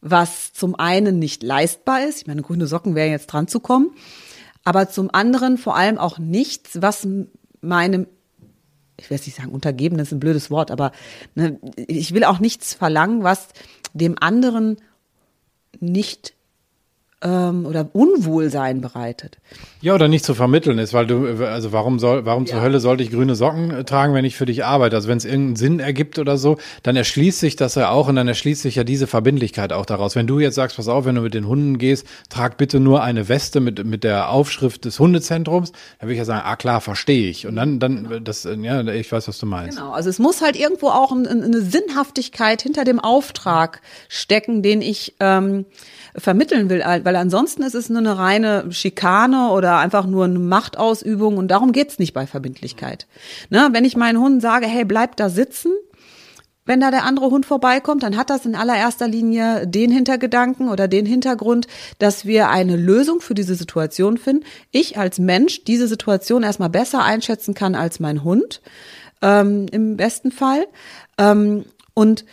was 0.00 0.52
zum 0.52 0.74
einen 0.74 1.18
nicht 1.18 1.42
leistbar 1.42 2.04
ist. 2.04 2.22
Ich 2.22 2.26
meine, 2.26 2.42
grüne 2.42 2.66
Socken 2.66 2.94
wären 2.94 3.10
jetzt 3.10 3.26
dran 3.28 3.48
zu 3.48 3.60
kommen. 3.60 3.90
Aber 4.64 4.88
zum 4.88 5.12
anderen 5.12 5.58
vor 5.58 5.76
allem 5.76 5.98
auch 5.98 6.18
nichts, 6.18 6.80
was 6.80 7.06
meinem 7.60 8.06
ich 8.98 9.10
will 9.10 9.16
jetzt 9.16 9.26
nicht 9.26 9.36
sagen, 9.36 9.50
untergeben, 9.50 9.98
das 9.98 10.08
ist 10.08 10.12
ein 10.12 10.20
blödes 10.20 10.50
Wort, 10.50 10.70
aber 10.70 10.92
ne, 11.34 11.58
ich 11.76 12.14
will 12.14 12.24
auch 12.24 12.38
nichts 12.38 12.74
verlangen, 12.74 13.24
was 13.24 13.48
dem 13.94 14.16
anderen 14.20 14.76
nicht 15.80 16.34
ähm, 17.22 17.66
oder 17.66 17.88
Unwohlsein 17.92 18.80
bereitet. 18.80 19.38
Ja, 19.80 19.94
oder 19.94 20.08
nicht 20.08 20.24
zu 20.24 20.34
vermitteln 20.34 20.78
ist, 20.78 20.92
weil 20.92 21.06
du, 21.06 21.44
also 21.44 21.72
warum 21.72 21.98
soll, 21.98 22.24
warum 22.24 22.44
ja. 22.44 22.52
zur 22.52 22.62
Hölle 22.62 22.80
sollte 22.80 23.02
ich 23.02 23.10
grüne 23.10 23.34
Socken 23.34 23.70
äh, 23.70 23.84
tragen, 23.84 24.14
wenn 24.14 24.24
ich 24.24 24.36
für 24.36 24.46
dich 24.46 24.64
arbeite? 24.64 24.96
Also 24.96 25.08
wenn 25.08 25.18
es 25.18 25.24
irgendeinen 25.24 25.56
Sinn 25.56 25.80
ergibt 25.80 26.18
oder 26.18 26.36
so, 26.36 26.58
dann 26.82 26.96
erschließt 26.96 27.40
sich 27.40 27.56
das 27.56 27.74
ja 27.74 27.90
auch 27.90 28.08
und 28.08 28.16
dann 28.16 28.28
erschließt 28.28 28.62
sich 28.62 28.74
ja 28.74 28.84
diese 28.84 29.06
Verbindlichkeit 29.06 29.72
auch 29.72 29.86
daraus. 29.86 30.16
Wenn 30.16 30.26
du 30.26 30.40
jetzt 30.40 30.54
sagst, 30.54 30.76
pass 30.76 30.88
auf, 30.88 31.04
wenn 31.04 31.14
du 31.14 31.22
mit 31.22 31.34
den 31.34 31.46
Hunden 31.46 31.78
gehst, 31.78 32.06
trag 32.28 32.56
bitte 32.56 32.80
nur 32.80 33.02
eine 33.02 33.28
Weste 33.28 33.60
mit, 33.60 33.84
mit 33.84 34.04
der 34.04 34.30
Aufschrift 34.30 34.84
des 34.84 34.98
Hundezentrums, 34.98 35.72
dann 35.72 36.08
würde 36.08 36.14
ich 36.14 36.18
ja 36.18 36.24
sagen, 36.24 36.42
ah 36.44 36.56
klar, 36.56 36.80
verstehe 36.80 37.30
ich. 37.30 37.46
Und 37.46 37.56
dann, 37.56 37.78
dann, 37.78 38.08
genau. 38.08 38.18
das, 38.20 38.44
ja, 38.44 38.82
ich 38.82 39.10
weiß, 39.10 39.28
was 39.28 39.38
du 39.38 39.46
meinst. 39.46 39.78
Genau, 39.78 39.92
also 39.92 40.10
es 40.10 40.18
muss 40.18 40.42
halt 40.42 40.56
irgendwo 40.56 40.88
auch 40.88 41.12
eine 41.12 41.60
Sinnhaftigkeit 41.60 42.62
hinter 42.62 42.84
dem 42.84 42.98
Auftrag 42.98 43.80
stecken, 44.08 44.62
den 44.62 44.82
ich 44.82 45.14
ähm, 45.20 45.66
vermitteln 46.16 46.68
will, 46.68 46.80
weil 46.80 47.16
ansonsten 47.16 47.62
ist 47.62 47.74
es 47.74 47.88
nur 47.88 47.98
eine 47.98 48.18
reine 48.18 48.70
Schikane 48.70 49.50
oder 49.50 49.78
einfach 49.78 50.06
nur 50.06 50.24
eine 50.26 50.38
Machtausübung 50.38 51.36
und 51.36 51.48
darum 51.48 51.72
geht's 51.72 51.98
nicht 51.98 52.12
bei 52.12 52.26
Verbindlichkeit. 52.26 53.06
Ne? 53.50 53.68
Wenn 53.72 53.84
ich 53.84 53.96
meinen 53.96 54.20
Hunden 54.20 54.40
sage, 54.40 54.66
hey, 54.66 54.84
bleib 54.84 55.16
da 55.16 55.28
sitzen, 55.28 55.72
wenn 56.64 56.80
da 56.80 56.90
der 56.90 57.04
andere 57.04 57.26
Hund 57.26 57.44
vorbeikommt, 57.44 58.04
dann 58.04 58.16
hat 58.16 58.30
das 58.30 58.46
in 58.46 58.54
allererster 58.54 59.08
Linie 59.08 59.66
den 59.66 59.90
Hintergedanken 59.90 60.68
oder 60.68 60.86
den 60.86 61.06
Hintergrund, 61.06 61.66
dass 61.98 62.24
wir 62.24 62.50
eine 62.50 62.76
Lösung 62.76 63.20
für 63.20 63.34
diese 63.34 63.56
Situation 63.56 64.16
finden. 64.16 64.44
Ich 64.70 64.96
als 64.96 65.18
Mensch 65.18 65.64
diese 65.64 65.88
Situation 65.88 66.44
erstmal 66.44 66.70
besser 66.70 67.02
einschätzen 67.02 67.54
kann 67.54 67.74
als 67.74 67.98
mein 67.98 68.22
Hund, 68.22 68.62
ähm, 69.22 69.66
im 69.72 69.96
besten 69.96 70.30
Fall. 70.30 70.66
Ähm, 71.18 71.64
und 71.94 72.24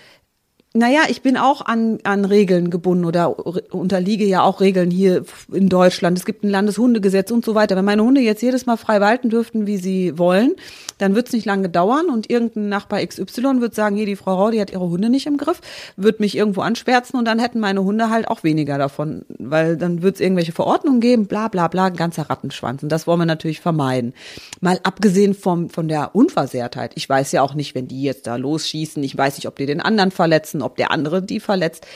naja, 0.73 1.01
ich 1.09 1.23
bin 1.23 1.35
auch 1.35 1.61
an, 1.65 1.97
an 2.03 2.25
Regeln 2.25 2.69
gebunden 2.69 3.05
oder 3.05 3.39
unterliege 3.73 4.25
ja 4.25 4.43
auch 4.43 4.61
Regeln 4.61 4.91
hier 4.91 5.23
in 5.51 5.67
Deutschland. 5.67 6.17
Es 6.17 6.25
gibt 6.25 6.43
ein 6.43 6.49
Landeshundegesetz 6.49 7.31
und 7.31 7.43
so 7.43 7.55
weiter. 7.55 7.75
Wenn 7.75 7.85
meine 7.85 8.03
Hunde 8.03 8.21
jetzt 8.21 8.43
jedes 8.43 8.67
Mal 8.67 8.77
frei 8.77 9.01
walten 9.01 9.29
dürften, 9.29 9.65
wie 9.65 9.77
sie 9.77 10.19
wollen, 10.19 10.55
dann 10.99 11.15
wird 11.15 11.27
es 11.27 11.33
nicht 11.33 11.45
lange 11.45 11.69
dauern 11.69 12.09
und 12.09 12.29
irgendein 12.29 12.69
Nachbar 12.69 13.03
XY 13.03 13.61
wird 13.61 13.73
sagen, 13.73 13.95
hier, 13.95 14.05
die 14.05 14.15
Frau 14.15 14.35
Rau, 14.35 14.51
die 14.51 14.61
hat 14.61 14.69
ihre 14.69 14.87
Hunde 14.87 15.09
nicht 15.09 15.25
im 15.25 15.37
Griff, 15.37 15.61
wird 15.97 16.19
mich 16.19 16.37
irgendwo 16.37 16.61
anschwärzen 16.61 17.17
und 17.17 17.25
dann 17.25 17.39
hätten 17.39 17.59
meine 17.59 17.83
Hunde 17.83 18.09
halt 18.09 18.27
auch 18.27 18.43
weniger 18.43 18.77
davon, 18.77 19.25
weil 19.39 19.77
dann 19.77 20.01
wird 20.01 20.15
es 20.15 20.21
irgendwelche 20.21 20.51
Verordnungen 20.51 21.01
geben, 21.01 21.25
bla 21.25 21.47
bla 21.47 21.67
bla, 21.67 21.85
ein 21.85 21.95
ganzer 21.95 22.29
Rattenschwanz. 22.29 22.83
Und 22.83 22.89
das 22.89 23.07
wollen 23.07 23.19
wir 23.19 23.25
natürlich 23.25 23.61
vermeiden. 23.61 24.13
Mal 24.61 24.79
abgesehen 24.83 25.33
vom, 25.33 25.69
von 25.69 25.87
der 25.87 26.15
Unversehrtheit. 26.15 26.91
Ich 26.95 27.07
weiß 27.09 27.31
ja 27.31 27.41
auch 27.41 27.53
nicht, 27.53 27.73
wenn 27.73 27.87
die 27.87 28.03
jetzt 28.03 28.27
da 28.27 28.35
losschießen, 28.35 29.03
ich 29.03 29.17
weiß 29.17 29.37
nicht, 29.37 29.47
ob 29.47 29.55
die 29.55 29.65
den 29.65 29.81
anderen 29.81 30.11
verletzen, 30.11 30.61
ob 30.61 30.75
der 30.75 30.91
andere 30.91 31.21
die 31.21 31.39
verletzt. 31.39 31.87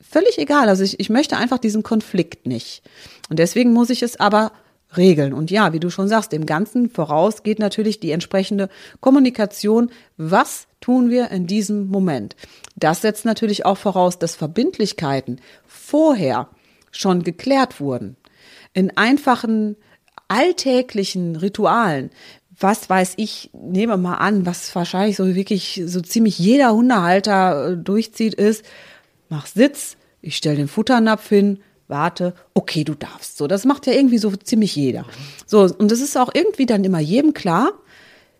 Völlig 0.00 0.38
egal. 0.38 0.68
Also 0.68 0.84
ich, 0.84 1.00
ich 1.00 1.10
möchte 1.10 1.36
einfach 1.36 1.58
diesen 1.58 1.82
Konflikt 1.82 2.46
nicht. 2.46 2.82
Und 3.30 3.38
deswegen 3.38 3.72
muss 3.72 3.90
ich 3.90 4.02
es 4.02 4.20
aber 4.20 4.52
regeln. 4.96 5.32
Und 5.32 5.50
ja, 5.50 5.72
wie 5.72 5.80
du 5.80 5.90
schon 5.90 6.08
sagst, 6.08 6.32
dem 6.32 6.46
Ganzen 6.46 6.90
voraus 6.90 7.42
geht 7.42 7.58
natürlich 7.58 8.00
die 8.00 8.10
entsprechende 8.10 8.68
Kommunikation. 9.00 9.90
Was 10.16 10.66
tun 10.80 11.10
wir 11.10 11.30
in 11.30 11.46
diesem 11.46 11.88
Moment? 11.88 12.36
Das 12.76 13.02
setzt 13.02 13.24
natürlich 13.24 13.64
auch 13.64 13.78
voraus, 13.78 14.18
dass 14.18 14.36
Verbindlichkeiten 14.36 15.40
vorher 15.66 16.48
schon 16.90 17.22
geklärt 17.22 17.80
wurden. 17.80 18.16
In 18.72 18.96
einfachen 18.96 19.76
alltäglichen 20.28 21.36
Ritualen. 21.36 22.10
Was 22.58 22.88
weiß 22.88 23.14
ich, 23.16 23.50
nehme 23.52 23.96
mal 23.96 24.14
an, 24.14 24.46
was 24.46 24.74
wahrscheinlich 24.74 25.16
so 25.16 25.34
wirklich 25.34 25.82
so 25.86 26.00
ziemlich 26.00 26.38
jeder 26.38 26.72
Hundehalter 26.72 27.72
äh, 27.72 27.76
durchzieht, 27.76 28.34
ist, 28.34 28.64
mach 29.28 29.46
Sitz, 29.46 29.96
ich 30.20 30.36
stelle 30.36 30.56
den 30.56 30.68
Futternapf 30.68 31.28
hin, 31.28 31.58
warte, 31.88 32.34
okay, 32.54 32.84
du 32.84 32.94
darfst. 32.94 33.36
So, 33.36 33.46
das 33.46 33.64
macht 33.64 33.86
ja 33.86 33.92
irgendwie 33.92 34.18
so 34.18 34.30
ziemlich 34.30 34.74
jeder. 34.76 35.04
So, 35.46 35.62
und 35.62 35.90
das 35.90 36.00
ist 36.00 36.16
auch 36.16 36.30
irgendwie 36.32 36.66
dann 36.66 36.84
immer 36.84 37.00
jedem 37.00 37.34
klar, 37.34 37.72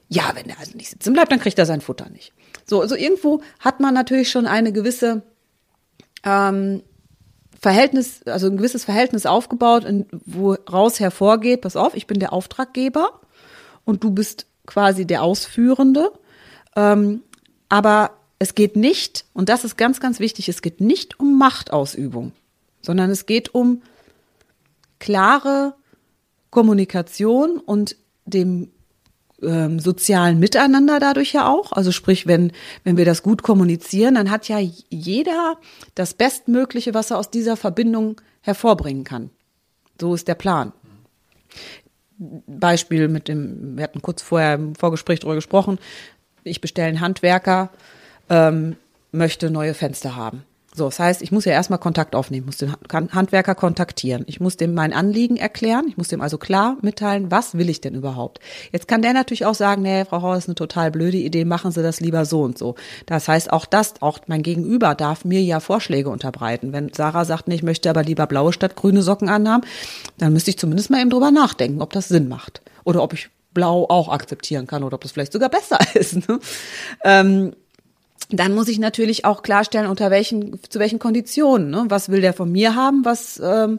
ja, 0.08 0.32
wenn 0.34 0.48
er 0.48 0.58
also 0.58 0.76
nicht 0.76 0.90
sitzen 0.90 1.12
bleibt, 1.12 1.32
dann 1.32 1.40
kriegt 1.40 1.58
er 1.58 1.66
sein 1.66 1.80
Futter 1.80 2.08
nicht. 2.10 2.32
So, 2.66 2.80
also 2.80 2.94
irgendwo 2.94 3.42
hat 3.58 3.80
man 3.80 3.94
natürlich 3.94 4.30
schon 4.30 4.46
eine 4.46 4.72
gewisse 4.72 5.22
ähm, 6.24 6.82
Verhältnis, 7.60 8.22
also 8.26 8.46
ein 8.46 8.56
gewisses 8.56 8.84
Verhältnis 8.84 9.26
aufgebaut, 9.26 9.86
woraus 10.24 11.00
hervorgeht, 11.00 11.62
pass 11.62 11.76
auf, 11.76 11.94
ich 11.94 12.06
bin 12.06 12.20
der 12.20 12.32
Auftraggeber 12.32 13.20
und 13.84 14.04
du 14.04 14.10
bist 14.10 14.46
quasi 14.66 15.06
der 15.06 15.22
Ausführende. 15.22 16.12
Ähm, 16.76 17.22
aber 17.68 18.12
es 18.38 18.54
geht 18.54 18.76
nicht, 18.76 19.24
und 19.32 19.48
das 19.48 19.64
ist 19.64 19.76
ganz, 19.76 20.00
ganz 20.00 20.20
wichtig, 20.20 20.48
es 20.48 20.62
geht 20.62 20.80
nicht 20.80 21.18
um 21.20 21.38
Machtausübung 21.38 22.32
sondern 22.84 23.10
es 23.10 23.26
geht 23.26 23.54
um 23.54 23.82
klare 24.98 25.74
Kommunikation 26.50 27.58
und 27.58 27.96
dem 28.26 28.70
ähm, 29.42 29.78
sozialen 29.80 30.38
Miteinander 30.38 31.00
dadurch 31.00 31.32
ja 31.32 31.48
auch. 31.48 31.72
Also 31.72 31.92
sprich, 31.92 32.26
wenn, 32.26 32.52
wenn 32.84 32.96
wir 32.96 33.04
das 33.04 33.22
gut 33.22 33.42
kommunizieren, 33.42 34.14
dann 34.14 34.30
hat 34.30 34.48
ja 34.48 34.58
jeder 34.90 35.56
das 35.94 36.14
Bestmögliche, 36.14 36.94
was 36.94 37.10
er 37.10 37.18
aus 37.18 37.30
dieser 37.30 37.56
Verbindung 37.56 38.20
hervorbringen 38.40 39.04
kann. 39.04 39.30
So 40.00 40.14
ist 40.14 40.28
der 40.28 40.34
Plan. 40.34 40.72
Beispiel 42.18 43.08
mit 43.08 43.28
dem, 43.28 43.76
wir 43.76 43.84
hatten 43.84 44.02
kurz 44.02 44.22
vorher 44.22 44.54
im 44.54 44.74
Vorgespräch 44.74 45.20
darüber 45.20 45.34
gesprochen, 45.34 45.78
ich 46.44 46.60
bestelle 46.60 46.88
einen 46.88 47.00
Handwerker, 47.00 47.70
ähm, 48.28 48.76
möchte 49.12 49.50
neue 49.50 49.74
Fenster 49.74 50.14
haben. 50.14 50.44
So, 50.76 50.86
das 50.86 50.98
heißt, 50.98 51.22
ich 51.22 51.30
muss 51.30 51.44
ja 51.44 51.52
erstmal 51.52 51.78
Kontakt 51.78 52.16
aufnehmen, 52.16 52.46
muss 52.46 52.56
den 52.56 52.74
Handwerker 52.92 53.54
kontaktieren. 53.54 54.24
Ich 54.26 54.40
muss 54.40 54.56
dem 54.56 54.74
mein 54.74 54.92
Anliegen 54.92 55.36
erklären. 55.36 55.84
Ich 55.88 55.96
muss 55.96 56.08
dem 56.08 56.20
also 56.20 56.36
klar 56.36 56.76
mitteilen, 56.82 57.30
was 57.30 57.56
will 57.56 57.70
ich 57.70 57.80
denn 57.80 57.94
überhaupt? 57.94 58.40
Jetzt 58.72 58.88
kann 58.88 59.00
der 59.00 59.12
natürlich 59.12 59.46
auch 59.46 59.54
sagen, 59.54 59.82
nee, 59.82 60.04
Frau 60.04 60.20
Hauer, 60.20 60.34
das 60.34 60.44
ist 60.44 60.48
eine 60.48 60.56
total 60.56 60.90
blöde 60.90 61.16
Idee, 61.16 61.44
machen 61.44 61.70
Sie 61.70 61.80
das 61.80 62.00
lieber 62.00 62.24
so 62.24 62.42
und 62.42 62.58
so. 62.58 62.74
Das 63.06 63.28
heißt, 63.28 63.52
auch 63.52 63.66
das, 63.66 63.94
auch 64.02 64.18
mein 64.26 64.42
Gegenüber 64.42 64.96
darf 64.96 65.24
mir 65.24 65.40
ja 65.40 65.60
Vorschläge 65.60 66.10
unterbreiten. 66.10 66.72
Wenn 66.72 66.92
Sarah 66.92 67.24
sagt, 67.24 67.46
nee, 67.46 67.54
ich 67.54 67.62
möchte 67.62 67.88
aber 67.88 68.02
lieber 68.02 68.26
blaue 68.26 68.52
statt 68.52 68.74
grüne 68.74 69.02
Socken 69.02 69.28
anhaben, 69.28 69.64
dann 70.18 70.32
müsste 70.32 70.50
ich 70.50 70.58
zumindest 70.58 70.90
mal 70.90 71.00
eben 71.00 71.10
drüber 71.10 71.30
nachdenken, 71.30 71.82
ob 71.82 71.92
das 71.92 72.08
Sinn 72.08 72.26
macht. 72.26 72.62
Oder 72.82 73.00
ob 73.04 73.12
ich 73.12 73.30
blau 73.54 73.86
auch 73.88 74.08
akzeptieren 74.08 74.66
kann 74.66 74.82
oder 74.82 74.96
ob 74.96 75.02
das 75.02 75.12
vielleicht 75.12 75.32
sogar 75.32 75.48
besser 75.48 75.78
ist. 75.94 76.28
Ne? 76.28 76.40
Ähm, 77.04 77.54
dann 78.30 78.54
muss 78.54 78.68
ich 78.68 78.78
natürlich 78.78 79.24
auch 79.24 79.42
klarstellen, 79.42 79.88
unter 79.88 80.10
welchen, 80.10 80.58
zu 80.68 80.78
welchen 80.78 80.98
Konditionen. 80.98 81.70
Ne? 81.70 81.84
Was 81.88 82.08
will 82.08 82.20
der 82.20 82.32
von 82.32 82.50
mir 82.50 82.74
haben? 82.74 83.04
Was 83.04 83.40
ähm, 83.42 83.78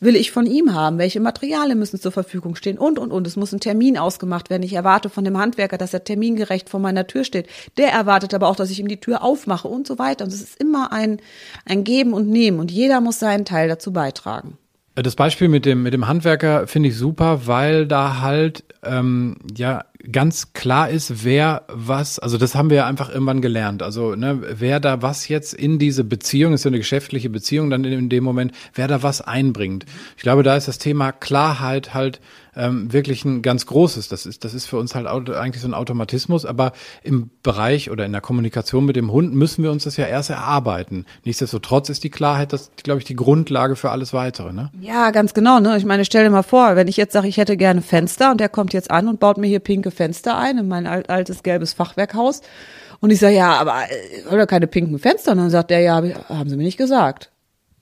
will 0.00 0.16
ich 0.16 0.32
von 0.32 0.46
ihm 0.46 0.74
haben? 0.74 0.98
Welche 0.98 1.20
Materialien 1.20 1.78
müssen 1.78 2.00
zur 2.00 2.12
Verfügung 2.12 2.56
stehen? 2.56 2.76
Und, 2.76 2.98
und, 2.98 3.12
und. 3.12 3.26
Es 3.26 3.36
muss 3.36 3.52
ein 3.52 3.60
Termin 3.60 3.96
ausgemacht 3.96 4.50
werden. 4.50 4.62
Ich 4.62 4.72
erwarte 4.72 5.08
von 5.08 5.24
dem 5.24 5.38
Handwerker, 5.38 5.78
dass 5.78 5.94
er 5.94 6.04
termingerecht 6.04 6.68
vor 6.68 6.80
meiner 6.80 7.06
Tür 7.06 7.24
steht. 7.24 7.46
Der 7.76 7.92
erwartet 7.92 8.34
aber 8.34 8.48
auch, 8.48 8.56
dass 8.56 8.70
ich 8.70 8.80
ihm 8.80 8.88
die 8.88 9.00
Tür 9.00 9.22
aufmache 9.22 9.68
und 9.68 9.86
so 9.86 9.98
weiter. 9.98 10.24
Und 10.24 10.32
es 10.32 10.42
ist 10.42 10.60
immer 10.60 10.92
ein, 10.92 11.20
ein 11.64 11.84
Geben 11.84 12.12
und 12.12 12.28
Nehmen. 12.28 12.58
Und 12.58 12.72
jeder 12.72 13.00
muss 13.00 13.20
seinen 13.20 13.44
Teil 13.44 13.68
dazu 13.68 13.92
beitragen. 13.92 14.58
Das 14.96 15.16
Beispiel 15.16 15.48
mit 15.48 15.66
dem, 15.66 15.82
mit 15.82 15.92
dem 15.92 16.06
Handwerker 16.06 16.68
finde 16.68 16.90
ich 16.90 16.96
super, 16.96 17.46
weil 17.46 17.86
da 17.86 18.20
halt 18.20 18.62
ähm, 18.84 19.36
ja 19.56 19.84
ganz 20.12 20.52
klar 20.52 20.90
ist, 20.90 21.24
wer 21.24 21.62
was, 21.68 22.18
also 22.18 22.38
das 22.38 22.54
haben 22.54 22.70
wir 22.70 22.76
ja 22.78 22.86
einfach 22.86 23.10
irgendwann 23.10 23.40
gelernt. 23.40 23.82
Also 23.82 24.14
ne, 24.14 24.40
wer 24.40 24.78
da 24.78 25.02
was 25.02 25.28
jetzt 25.28 25.54
in 25.54 25.78
diese 25.78 26.04
Beziehung, 26.04 26.52
ist 26.52 26.64
ja 26.64 26.68
eine 26.68 26.78
geschäftliche 26.78 27.30
Beziehung, 27.30 27.70
dann 27.70 27.84
in, 27.84 27.92
in 27.92 28.08
dem 28.08 28.22
Moment, 28.22 28.52
wer 28.74 28.86
da 28.86 29.02
was 29.02 29.20
einbringt. 29.20 29.84
Ich 30.16 30.22
glaube, 30.22 30.42
da 30.42 30.56
ist 30.56 30.68
das 30.68 30.78
Thema 30.78 31.10
Klarheit 31.12 31.94
halt 31.94 32.20
ähm, 32.56 32.92
wirklich 32.92 33.24
ein 33.24 33.42
ganz 33.42 33.66
großes. 33.66 34.08
Das 34.08 34.26
ist, 34.26 34.44
das 34.44 34.54
ist 34.54 34.66
für 34.66 34.78
uns 34.78 34.94
halt 34.94 35.06
eigentlich 35.06 35.62
so 35.62 35.68
ein 35.68 35.74
Automatismus, 35.74 36.44
aber 36.44 36.72
im 37.02 37.30
Bereich 37.42 37.90
oder 37.90 38.04
in 38.04 38.12
der 38.12 38.20
Kommunikation 38.20 38.84
mit 38.84 38.96
dem 38.96 39.10
Hund 39.12 39.34
müssen 39.34 39.62
wir 39.62 39.70
uns 39.70 39.84
das 39.84 39.96
ja 39.96 40.06
erst 40.06 40.30
erarbeiten. 40.30 41.06
Nichtsdestotrotz 41.24 41.88
ist 41.88 42.04
die 42.04 42.10
Klarheit, 42.10 42.52
das, 42.52 42.70
glaube 42.82 43.00
ich, 43.00 43.04
die 43.04 43.16
Grundlage 43.16 43.76
für 43.76 43.90
alles 43.90 44.12
weitere. 44.12 44.52
Ne? 44.52 44.70
Ja, 44.80 45.10
ganz 45.10 45.34
genau. 45.34 45.60
Ne? 45.60 45.76
Ich 45.76 45.84
meine, 45.84 46.04
stell 46.04 46.24
dir 46.24 46.30
mal 46.30 46.42
vor, 46.42 46.76
wenn 46.76 46.88
ich 46.88 46.96
jetzt 46.96 47.12
sage, 47.12 47.28
ich 47.28 47.36
hätte 47.36 47.56
gerne 47.56 47.82
Fenster 47.82 48.30
und 48.30 48.40
der 48.40 48.48
kommt 48.48 48.72
jetzt 48.72 48.90
an 48.90 49.08
und 49.08 49.20
baut 49.20 49.38
mir 49.38 49.46
hier 49.46 49.60
pinke 49.60 49.90
Fenster 49.90 50.36
ein 50.38 50.58
in 50.58 50.68
mein 50.68 50.86
altes 50.86 51.42
gelbes 51.42 51.72
Fachwerkhaus. 51.72 52.42
Und 53.00 53.10
ich 53.10 53.18
sage, 53.18 53.34
ja, 53.34 53.56
aber 53.56 53.82
äh, 53.90 54.32
oder 54.32 54.46
keine 54.46 54.66
pinken 54.66 54.98
Fenster. 54.98 55.32
Und 55.32 55.38
dann 55.38 55.50
sagt 55.50 55.70
der, 55.70 55.80
ja, 55.80 56.02
haben 56.28 56.48
Sie 56.48 56.56
mir 56.56 56.64
nicht 56.64 56.78
gesagt. 56.78 57.30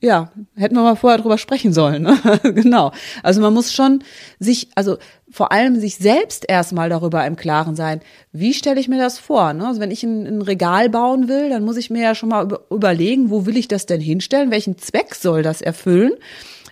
Ja, 0.04 0.32
hätten 0.56 0.75
wir 0.75 0.82
mal 0.82 0.97
vorher 0.97 1.21
drüber 1.21 1.38
sprechen 1.38 1.73
sollen. 1.73 2.02
Ne? 2.02 2.18
genau. 2.42 2.90
Also 3.23 3.40
man 3.40 3.54
muss 3.54 3.73
schon 3.73 4.02
sich, 4.40 4.68
also 4.75 4.97
vor 5.30 5.52
allem 5.52 5.78
sich 5.78 5.94
selbst 5.94 6.44
erstmal 6.49 6.88
darüber 6.88 7.25
im 7.25 7.37
Klaren 7.37 7.76
sein, 7.76 8.00
wie 8.32 8.52
stelle 8.52 8.80
ich 8.80 8.88
mir 8.88 8.99
das 8.99 9.21
vor? 9.21 9.52
Ne? 9.52 9.64
Also 9.64 9.80
wenn 9.80 9.92
ich 9.92 10.02
ein, 10.02 10.26
ein, 10.26 10.42
Regal 10.42 10.90
bauen 10.90 11.28
will, 11.28 11.50
dann 11.50 11.64
muss 11.64 11.76
ich 11.76 11.88
mir 11.88 12.02
ja 12.02 12.16
schon 12.16 12.30
mal 12.30 12.42
über, 12.42 12.62
überlegen, 12.73 13.30
wo 13.30 13.47
will 13.47 13.56
ich 13.56 13.68
das 13.68 13.87
denn 13.87 14.00
hinstellen? 14.00 14.50
Welchen 14.50 14.76
Zweck 14.76 15.14
soll 15.14 15.44
das 15.44 15.62
erfüllen? 15.62 16.14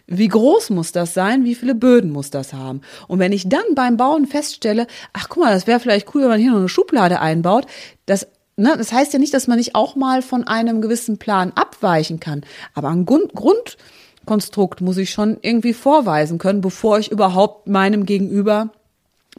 Wie 0.08 0.26
groß 0.26 0.70
muss 0.70 0.90
das 0.90 1.14
sein? 1.14 1.44
Wie 1.44 1.54
viele 1.54 1.76
Böden 1.76 2.10
muss 2.10 2.30
das 2.30 2.52
haben? 2.52 2.80
Und 3.06 3.20
wenn 3.20 3.30
ich 3.30 3.48
dann 3.48 3.76
beim 3.76 3.96
Bauen 3.96 4.26
feststelle, 4.26 4.88
ach 5.12 5.28
guck 5.28 5.44
mal, 5.44 5.54
das 5.54 5.68
wäre 5.68 5.78
vielleicht 5.78 6.12
cool, 6.16 6.22
wenn 6.22 6.30
man 6.30 6.40
hier 6.40 6.50
noch 6.50 6.58
eine 6.58 6.68
Schublade 6.68 7.20
einbaut, 7.20 7.66
das 8.06 8.26
Ne, 8.60 8.74
das 8.76 8.92
heißt 8.92 9.14
ja 9.14 9.18
nicht, 9.18 9.32
dass 9.32 9.46
man 9.46 9.56
nicht 9.56 9.74
auch 9.74 9.96
mal 9.96 10.20
von 10.20 10.44
einem 10.44 10.82
gewissen 10.82 11.16
Plan 11.16 11.50
abweichen 11.54 12.20
kann. 12.20 12.42
Aber 12.74 12.90
ein 12.90 13.06
Grund, 13.06 13.32
Grundkonstrukt 13.34 14.82
muss 14.82 14.98
ich 14.98 15.08
schon 15.08 15.38
irgendwie 15.40 15.72
vorweisen 15.72 16.36
können, 16.36 16.60
bevor 16.60 16.98
ich 16.98 17.10
überhaupt 17.10 17.68
meinem 17.68 18.04
Gegenüber 18.04 18.68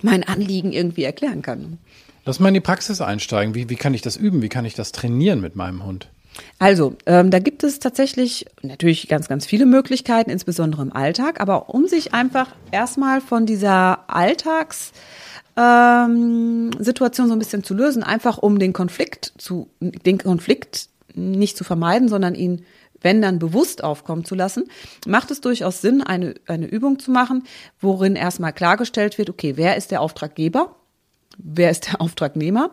mein 0.01 0.23
Anliegen 0.23 0.71
irgendwie 0.71 1.03
erklären 1.03 1.43
kann. 1.43 1.77
Lass 2.25 2.39
mal 2.39 2.47
in 2.47 2.55
die 2.55 2.61
Praxis 2.61 2.99
einsteigen. 2.99 3.53
Wie, 3.53 3.69
wie 3.69 3.75
kann 3.75 3.93
ich 3.93 4.01
das 4.01 4.17
üben? 4.17 4.41
Wie 4.41 4.49
kann 4.49 4.65
ich 4.65 4.73
das 4.73 4.91
trainieren 4.91 5.39
mit 5.39 5.55
meinem 5.55 5.85
Hund? 5.85 6.09
Also, 6.57 6.95
ähm, 7.05 7.29
da 7.29 7.37
gibt 7.37 7.63
es 7.63 7.77
tatsächlich 7.77 8.47
natürlich 8.63 9.07
ganz, 9.07 9.27
ganz 9.27 9.45
viele 9.45 9.67
Möglichkeiten, 9.67 10.31
insbesondere 10.31 10.81
im 10.81 10.93
Alltag. 10.93 11.41
Aber 11.41 11.69
um 11.69 11.85
sich 11.85 12.15
einfach 12.15 12.47
erstmal 12.71 13.21
von 13.21 13.45
dieser 13.45 14.09
Alltags- 14.09 14.93
ähm, 15.57 16.71
Situation 16.79 17.27
so 17.27 17.33
ein 17.33 17.39
bisschen 17.39 17.63
zu 17.63 17.73
lösen, 17.73 18.03
einfach 18.03 18.37
um 18.37 18.59
den 18.59 18.73
Konflikt 18.73 19.33
zu, 19.37 19.69
den 19.79 20.17
Konflikt 20.17 20.89
nicht 21.13 21.57
zu 21.57 21.63
vermeiden, 21.63 22.07
sondern 22.07 22.35
ihn, 22.35 22.65
wenn 23.01 23.21
dann 23.21 23.39
bewusst 23.39 23.83
aufkommen 23.83 24.25
zu 24.25 24.35
lassen, 24.35 24.65
macht 25.07 25.31
es 25.31 25.41
durchaus 25.41 25.81
Sinn, 25.81 26.01
eine, 26.01 26.35
eine 26.47 26.67
Übung 26.67 26.99
zu 26.99 27.11
machen, 27.11 27.43
worin 27.79 28.15
erstmal 28.15 28.53
klargestellt 28.53 29.17
wird, 29.17 29.29
okay, 29.29 29.53
wer 29.57 29.75
ist 29.75 29.91
der 29.91 30.01
Auftraggeber? 30.01 30.75
Wer 31.37 31.71
ist 31.71 31.87
der 31.87 32.01
Auftragnehmer? 32.01 32.71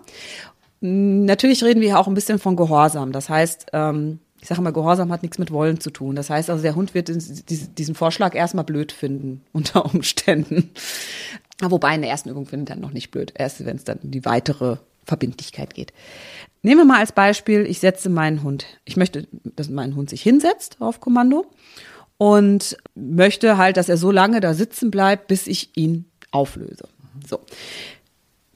Natürlich 0.80 1.64
reden 1.64 1.80
wir 1.80 1.98
auch 1.98 2.06
ein 2.06 2.14
bisschen 2.14 2.38
von 2.38 2.56
Gehorsam. 2.56 3.12
Das 3.12 3.28
heißt, 3.28 3.66
ähm, 3.72 4.20
ich 4.40 4.46
sage 4.46 4.60
mal, 4.60 4.72
Gehorsam 4.72 5.10
hat 5.10 5.22
nichts 5.22 5.38
mit 5.38 5.50
Wollen 5.50 5.80
zu 5.80 5.90
tun. 5.90 6.14
Das 6.14 6.30
heißt 6.30 6.50
also, 6.50 6.62
der 6.62 6.76
Hund 6.76 6.94
wird 6.94 7.08
diesen 7.08 7.94
Vorschlag 7.94 8.34
erstmal 8.34 8.64
blöd 8.64 8.92
finden, 8.92 9.42
unter 9.52 9.84
Umständen. 9.84 10.70
Wobei 11.60 11.94
in 11.94 12.02
der 12.02 12.10
ersten 12.10 12.28
Übung 12.28 12.46
findet 12.46 12.70
dann 12.70 12.80
noch 12.80 12.92
nicht 12.92 13.10
blöd, 13.10 13.32
erst 13.36 13.64
wenn 13.64 13.76
es 13.76 13.84
dann 13.84 13.98
um 13.98 14.10
die 14.10 14.24
weitere 14.24 14.76
Verbindlichkeit 15.04 15.74
geht. 15.74 15.92
Nehmen 16.62 16.82
wir 16.82 16.84
mal 16.84 17.00
als 17.00 17.12
Beispiel, 17.12 17.66
ich 17.66 17.80
setze 17.80 18.08
meinen 18.10 18.42
Hund, 18.42 18.66
ich 18.84 18.96
möchte, 18.96 19.26
dass 19.44 19.68
mein 19.68 19.96
Hund 19.96 20.10
sich 20.10 20.22
hinsetzt 20.22 20.76
auf 20.80 21.00
Kommando 21.00 21.46
und 22.16 22.76
möchte 22.94 23.56
halt, 23.56 23.76
dass 23.76 23.88
er 23.88 23.96
so 23.96 24.10
lange 24.10 24.40
da 24.40 24.54
sitzen 24.54 24.90
bleibt, 24.90 25.28
bis 25.28 25.46
ich 25.46 25.76
ihn 25.76 26.04
auflöse. 26.30 26.88
So. 27.26 27.40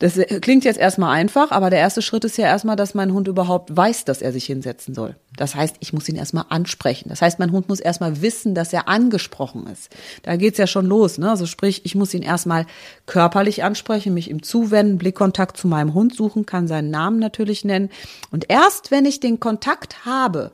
Das 0.03 0.19
klingt 0.41 0.65
jetzt 0.65 0.81
erstmal 0.81 1.15
einfach, 1.15 1.53
aber 1.53 1.71
der 1.71 1.79
erste 1.79 2.03
Schritt 2.03 2.25
ist 2.25 2.37
ja 2.37 2.47
erstmal, 2.47 2.75
dass 2.75 2.93
mein 2.93 3.13
Hund 3.13 3.29
überhaupt 3.29 3.77
weiß, 3.77 4.05
dass 4.05 4.21
er 4.21 4.33
sich 4.33 4.47
hinsetzen 4.47 4.95
soll. 4.95 5.15
Das 5.37 5.55
heißt, 5.55 5.77
ich 5.79 5.93
muss 5.93 6.09
ihn 6.09 6.17
erstmal 6.17 6.47
ansprechen. 6.49 7.09
Das 7.09 7.23
heißt, 7.23 7.39
mein 7.39 7.53
Hund 7.53 7.69
muss 7.69 7.79
erstmal 7.79 8.21
wissen, 8.21 8.57
dass 8.57 8.73
er 8.73 8.89
angesprochen 8.89 9.69
ist. 9.69 9.91
Da 10.25 10.35
geht's 10.35 10.59
ja 10.59 10.67
schon 10.67 10.87
los. 10.87 11.19
Ne? 11.19 11.31
Also 11.31 11.47
sprich, 11.47 11.83
ich 11.85 11.95
muss 11.95 12.15
ihn 12.15 12.23
erstmal 12.23 12.67
körperlich 13.07 13.63
ansprechen, 13.63 14.13
mich 14.13 14.29
ihm 14.29 14.43
zuwenden, 14.43 14.99
Blickkontakt 14.99 15.57
zu 15.57 15.69
meinem 15.69 15.95
Hund 15.95 16.17
suchen, 16.17 16.47
kann 16.47 16.67
seinen 16.67 16.91
Namen 16.91 17.21
natürlich 17.21 17.65
nennen. 17.65 17.89
Und 18.33 18.47
erst 18.51 18.91
wenn 18.91 19.05
ich 19.05 19.21
den 19.21 19.39
Kontakt 19.39 20.05
habe, 20.05 20.51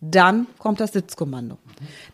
dann 0.00 0.46
kommt 0.58 0.78
das 0.78 0.92
Sitzkommando. 0.92 1.58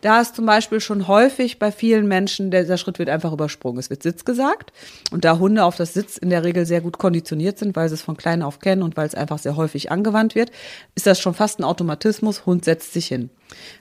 Da 0.01 0.20
ist 0.20 0.37
zum 0.37 0.47
Beispiel 0.47 0.81
schon 0.81 1.07
häufig 1.07 1.59
bei 1.59 1.70
vielen 1.70 2.09
Menschen, 2.09 2.51
dieser 2.51 2.79
Schritt 2.79 2.99
wird 2.99 3.11
einfach 3.11 3.33
übersprungen. 3.33 3.79
Es 3.79 3.90
wird 3.90 4.03
Sitz 4.03 4.25
gesagt. 4.25 4.73
Und 5.11 5.27
da 5.27 5.38
Hunde 5.38 5.64
auf 5.64 5.77
das 5.77 5.92
Sitz 5.92 6.16
in 6.16 6.31
der 6.31 6.44
Regel 6.44 6.64
sehr 6.64 6.81
gut 6.81 6.97
konditioniert 6.97 7.59
sind, 7.59 7.77
weil 7.77 7.88
sie 7.88 7.94
es 7.94 8.03
von 8.03 8.16
klein 8.16 8.42
auf 8.42 8.59
kennen 8.59 8.83
und 8.83 8.97
weil 8.97 9.07
es 9.07 9.14
einfach 9.14 9.38
sehr 9.38 9.57
häufig 9.57 9.90
angewandt 9.90 10.35
wird, 10.35 10.51
ist 10.94 11.07
das 11.07 11.20
schon 11.20 11.35
fast 11.35 11.59
ein 11.59 11.64
Automatismus. 11.64 12.47
Hund 12.47 12.64
setzt 12.64 12.94
sich 12.94 13.07
hin. 13.07 13.29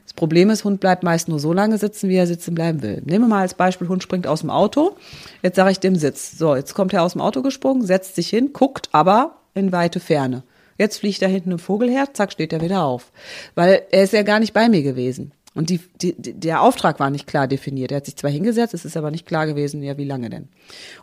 Das 0.04 0.12
Problem 0.12 0.50
ist, 0.50 0.64
Hund 0.64 0.80
bleibt 0.80 1.02
meist 1.02 1.28
nur 1.28 1.40
so 1.40 1.54
lange 1.54 1.78
sitzen, 1.78 2.10
wie 2.10 2.16
er 2.16 2.26
sitzen 2.26 2.54
bleiben 2.54 2.82
will. 2.82 3.02
Nehmen 3.06 3.24
wir 3.24 3.28
mal 3.28 3.40
als 3.40 3.54
Beispiel, 3.54 3.88
Hund 3.88 4.02
springt 4.02 4.26
aus 4.26 4.42
dem 4.42 4.50
Auto. 4.50 4.96
Jetzt 5.42 5.56
sage 5.56 5.70
ich 5.70 5.80
dem 5.80 5.96
Sitz. 5.96 6.36
So, 6.36 6.54
jetzt 6.54 6.74
kommt 6.74 6.92
er 6.92 7.02
aus 7.02 7.12
dem 7.12 7.22
Auto 7.22 7.40
gesprungen, 7.40 7.86
setzt 7.86 8.16
sich 8.16 8.28
hin, 8.28 8.52
guckt 8.52 8.90
aber 8.92 9.38
in 9.54 9.72
weite 9.72 9.98
Ferne. 9.98 10.42
Jetzt 10.78 10.98
fliegt 10.98 11.22
da 11.22 11.26
hinten 11.26 11.52
ein 11.52 11.58
Vogel 11.58 11.90
her, 11.90 12.08
zack, 12.12 12.32
steht 12.32 12.52
er 12.52 12.60
wieder 12.60 12.84
auf. 12.84 13.12
Weil 13.54 13.82
er 13.90 14.04
ist 14.04 14.12
ja 14.12 14.22
gar 14.22 14.40
nicht 14.40 14.52
bei 14.52 14.68
mir 14.68 14.82
gewesen. 14.82 15.32
Und 15.54 15.70
die, 15.70 15.80
die, 16.00 16.14
der 16.18 16.62
Auftrag 16.62 16.98
war 16.98 17.10
nicht 17.10 17.28
klar 17.28 17.46
definiert. 17.46 17.92
Er 17.92 17.98
hat 17.98 18.06
sich 18.06 18.16
zwar 18.16 18.30
hingesetzt, 18.30 18.74
es 18.74 18.84
ist 18.84 18.96
aber 18.96 19.12
nicht 19.12 19.24
klar 19.24 19.46
gewesen, 19.46 19.82
ja, 19.82 19.96
wie 19.96 20.04
lange 20.04 20.28
denn. 20.28 20.48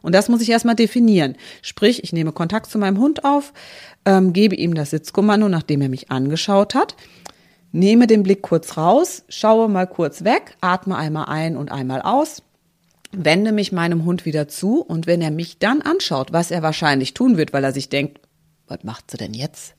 Und 0.02 0.14
das 0.14 0.28
muss 0.28 0.42
ich 0.42 0.50
erstmal 0.50 0.76
definieren. 0.76 1.38
Sprich, 1.62 2.04
ich 2.04 2.12
nehme 2.12 2.34
Kontakt 2.34 2.70
zu 2.70 2.78
meinem 2.78 3.00
Hund 3.00 3.24
auf, 3.24 3.54
ähm, 4.06 4.34
gebe 4.34 4.56
ihm 4.56 4.74
das 4.74 4.90
Sitzkommando, 4.90 5.48
nachdem 5.48 5.82
er 5.82 5.90
mich 5.90 6.12
angeschaut 6.12 6.76
hat, 6.76 6.96
nehme 7.72 8.08
den 8.08 8.24
Blick 8.24 8.42
kurz 8.42 8.76
raus, 8.76 9.24
schaue 9.30 9.70
mal 9.70 9.88
kurz 9.88 10.26
weg, 10.26 10.58
atme 10.60 10.98
einmal 10.98 11.26
ein 11.26 11.56
und 11.56 11.72
einmal 11.72 12.02
aus, 12.02 12.44
wende 13.14 13.54
mich 13.54 13.72
meinem 13.72 14.04
Hund 14.04 14.26
wieder 14.26 14.50
zu 14.50 14.82
und 14.82 15.08
wenn 15.08 15.22
er 15.22 15.32
mich 15.32 15.60
dann 15.60 15.82
anschaut, 15.82 16.34
was 16.34 16.52
er 16.52 16.62
wahrscheinlich 16.62 17.14
tun 17.14 17.38
wird, 17.38 17.54
weil 17.54 17.64
er 17.64 17.72
sich 17.72 17.88
denkt, 17.88 18.20
was 18.72 18.84
macht 18.84 19.12
sie 19.12 19.18
denn 19.18 19.34
jetzt? 19.34 19.76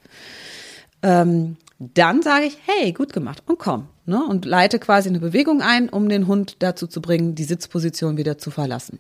Ähm, 1.03 1.57
dann 1.79 2.23
sage 2.23 2.45
ich, 2.45 2.59
hey, 2.67 2.93
gut 2.93 3.13
gemacht 3.13 3.43
und 3.47 3.59
komm. 3.59 3.89
Ne, 4.05 4.21
und 4.21 4.45
leite 4.45 4.81
quasi 4.81 5.09
eine 5.09 5.21
Bewegung 5.21 5.63
ein, 5.63 5.89
um 5.89 6.09
den 6.09 6.27
Hund 6.27 6.57
dazu 6.59 6.89
zu 6.89 7.01
bringen, 7.01 7.37
die 7.37 7.45
Sitzposition 7.45 8.17
wieder 8.17 8.37
zu 8.37 8.51
verlassen. 8.51 8.99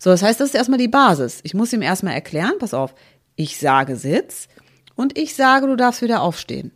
So, 0.00 0.10
das 0.10 0.22
heißt, 0.22 0.40
das 0.40 0.48
ist 0.48 0.54
erstmal 0.56 0.80
die 0.80 0.88
Basis. 0.88 1.38
Ich 1.44 1.54
muss 1.54 1.72
ihm 1.72 1.82
erstmal 1.82 2.14
erklären, 2.14 2.54
pass 2.58 2.74
auf, 2.74 2.96
ich 3.36 3.58
sage 3.58 3.94
Sitz 3.94 4.48
und 4.96 5.16
ich 5.16 5.36
sage, 5.36 5.68
du 5.68 5.76
darfst 5.76 6.02
wieder 6.02 6.22
aufstehen. 6.22 6.72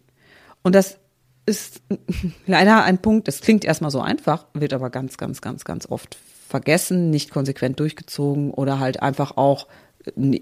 Und 0.62 0.76
das 0.76 0.98
ist 1.46 1.82
leider 2.46 2.84
ein 2.84 2.98
Punkt, 2.98 3.26
das 3.26 3.40
klingt 3.40 3.64
erstmal 3.64 3.90
so 3.90 4.00
einfach, 4.00 4.46
wird 4.54 4.72
aber 4.72 4.90
ganz, 4.90 5.16
ganz, 5.16 5.40
ganz, 5.40 5.64
ganz 5.64 5.86
oft 5.90 6.16
vergessen, 6.48 7.10
nicht 7.10 7.30
konsequent 7.30 7.80
durchgezogen 7.80 8.52
oder 8.52 8.78
halt 8.78 9.02
einfach 9.02 9.36
auch, 9.36 9.66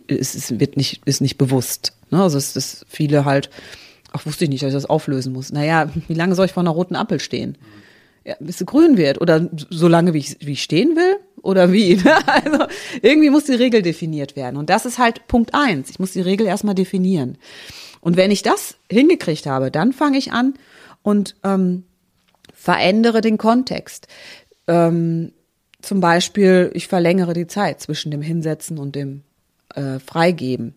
es 0.07 0.61
wird 0.61 0.77
nicht, 0.77 1.07
ist 1.07 1.23
nicht 1.23 1.39
bewusst. 1.39 1.95
Ne? 2.13 2.23
Also 2.23 2.39
es 2.39 2.55
ist 2.55 2.87
viele 2.89 3.25
halt, 3.25 3.51
ach, 4.13 4.25
wusste 4.27 4.45
ich 4.45 4.51
nicht, 4.51 4.63
dass 4.63 4.69
ich 4.69 4.75
das 4.75 4.87
auflösen 4.87 5.33
muss. 5.33 5.51
Naja, 5.51 5.91
wie 6.07 6.15
lange 6.15 6.35
soll 6.35 6.47
ich 6.47 6.53
vor 6.53 6.63
einer 6.63 6.71
roten 6.71 6.95
Ampel 6.95 7.19
stehen? 7.19 7.59
Ja, 8.25 8.37
bis 8.39 8.59
sie 8.59 8.67
grün 8.67 8.97
wird 8.97 9.21
oder 9.21 9.49
so 9.71 9.89
lange, 9.89 10.15
wie 10.15 10.19
ich, 10.19 10.37
wie 10.41 10.53
ich 10.53 10.63
stehen 10.63 10.95
will 10.95 11.17
oder 11.43 11.73
wie. 11.73 12.01
Also 12.27 12.67
irgendwie 13.03 13.31
muss 13.31 13.45
die 13.45 13.55
Regel 13.55 13.83
definiert 13.83 14.37
werden. 14.37 14.57
Und 14.57 14.71
das 14.71 14.87
ist 14.87 14.99
halt 14.99 15.27
Punkt 15.27 15.55
eins. 15.55 15.91
Ich 15.91 15.99
muss 15.99 16.13
die 16.13 16.21
Regel 16.21 16.47
erstmal 16.47 16.77
definieren. 16.77 17.37
Und 18.01 18.17
wenn 18.17 18.31
ich 18.31 18.43
das 18.43 18.77
hingekriegt 18.91 19.47
habe, 19.47 19.71
dann 19.71 19.93
fange 19.93 20.19
ich 20.19 20.33
an 20.33 20.55
und 21.03 21.35
ähm, 21.43 21.85
verändere 22.55 23.23
den 23.23 23.39
Kontext. 23.39 24.07
Ähm, 24.69 25.33
zum 25.81 26.01
Beispiel, 26.01 26.71
ich 26.75 26.87
verlängere 26.87 27.33
die 27.33 27.49
Zeit 27.49 27.81
zwischen 27.81 28.13
dem 28.13 28.23
Hinsetzen 28.23 28.79
und 28.79 28.95
dem 28.95 29.23
äh, 29.75 29.99
Freigeben. 29.99 30.75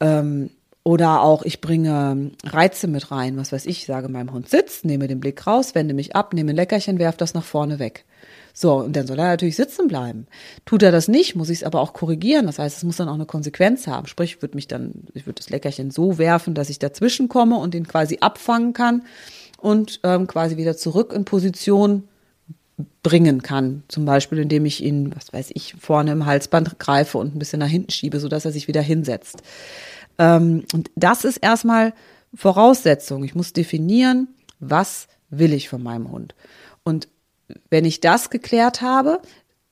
Ähm, 0.00 0.50
Oder 0.84 1.22
auch, 1.22 1.42
ich 1.42 1.60
bringe 1.60 2.30
Reize 2.44 2.86
mit 2.86 3.10
rein, 3.10 3.36
was 3.36 3.50
weiß 3.50 3.66
ich, 3.66 3.86
sage 3.86 4.08
meinem 4.08 4.32
Hund 4.32 4.48
sitz, 4.48 4.84
nehme 4.84 5.08
den 5.08 5.18
Blick 5.18 5.44
raus, 5.44 5.74
wende 5.74 5.94
mich 5.94 6.14
ab, 6.14 6.32
nehme 6.32 6.52
ein 6.52 6.56
Leckerchen, 6.56 7.00
werf 7.00 7.16
das 7.16 7.34
nach 7.34 7.42
vorne 7.42 7.80
weg. 7.80 8.04
So, 8.54 8.76
und 8.76 8.94
dann 8.94 9.06
soll 9.08 9.18
er 9.18 9.26
natürlich 9.26 9.56
sitzen 9.56 9.88
bleiben. 9.88 10.28
Tut 10.64 10.84
er 10.84 10.92
das 10.92 11.08
nicht, 11.08 11.34
muss 11.34 11.50
ich 11.50 11.58
es 11.58 11.64
aber 11.64 11.80
auch 11.80 11.92
korrigieren. 11.92 12.46
Das 12.46 12.60
heißt, 12.60 12.76
es 12.76 12.84
muss 12.84 12.98
dann 12.98 13.08
auch 13.08 13.14
eine 13.14 13.26
Konsequenz 13.26 13.88
haben. 13.88 14.06
Sprich, 14.06 14.40
würde 14.42 14.54
mich 14.54 14.68
dann, 14.68 14.92
ich 15.12 15.26
würde 15.26 15.40
das 15.40 15.50
Leckerchen 15.50 15.90
so 15.90 16.18
werfen, 16.18 16.54
dass 16.54 16.70
ich 16.70 16.78
dazwischen 16.78 17.28
komme 17.28 17.56
und 17.56 17.74
ihn 17.74 17.88
quasi 17.88 18.18
abfangen 18.20 18.72
kann 18.72 19.02
und 19.58 19.98
ähm, 20.04 20.28
quasi 20.28 20.56
wieder 20.56 20.76
zurück 20.76 21.12
in 21.12 21.24
Position 21.24 22.04
bringen 23.02 23.42
kann. 23.42 23.82
Zum 23.88 24.04
Beispiel, 24.04 24.38
indem 24.38 24.66
ich 24.66 24.82
ihn, 24.82 25.14
was 25.14 25.32
weiß 25.32 25.50
ich, 25.54 25.74
vorne 25.80 26.12
im 26.12 26.26
Halsband 26.26 26.78
greife 26.78 27.18
und 27.18 27.34
ein 27.34 27.38
bisschen 27.38 27.60
nach 27.60 27.68
hinten 27.68 27.90
schiebe, 27.90 28.20
sodass 28.20 28.44
er 28.44 28.52
sich 28.52 28.68
wieder 28.68 28.82
hinsetzt. 28.82 29.42
Ähm, 30.18 30.64
und 30.74 30.90
das 30.94 31.24
ist 31.24 31.38
erstmal 31.38 31.94
Voraussetzung. 32.34 33.24
Ich 33.24 33.34
muss 33.34 33.52
definieren, 33.52 34.28
was 34.60 35.08
will 35.30 35.52
ich 35.52 35.68
von 35.68 35.82
meinem 35.82 36.10
Hund. 36.10 36.34
Und 36.84 37.08
wenn 37.70 37.84
ich 37.84 38.00
das 38.00 38.30
geklärt 38.30 38.82
habe, 38.82 39.20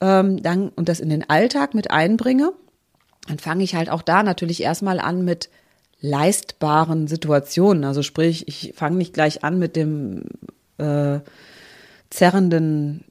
ähm, 0.00 0.42
dann 0.42 0.70
und 0.70 0.88
das 0.88 1.00
in 1.00 1.10
den 1.10 1.28
Alltag 1.28 1.74
mit 1.74 1.90
einbringe, 1.90 2.52
dann 3.28 3.38
fange 3.38 3.64
ich 3.64 3.74
halt 3.74 3.90
auch 3.90 4.02
da 4.02 4.22
natürlich 4.22 4.62
erstmal 4.62 5.00
an 5.00 5.24
mit 5.24 5.50
leistbaren 6.00 7.06
Situationen. 7.06 7.84
Also 7.84 8.02
sprich, 8.02 8.48
ich 8.48 8.74
fange 8.76 8.96
nicht 8.96 9.14
gleich 9.14 9.44
an 9.44 9.58
mit 9.58 9.76
dem 9.76 10.24
äh, 10.78 11.20
zerrenden 12.14 13.04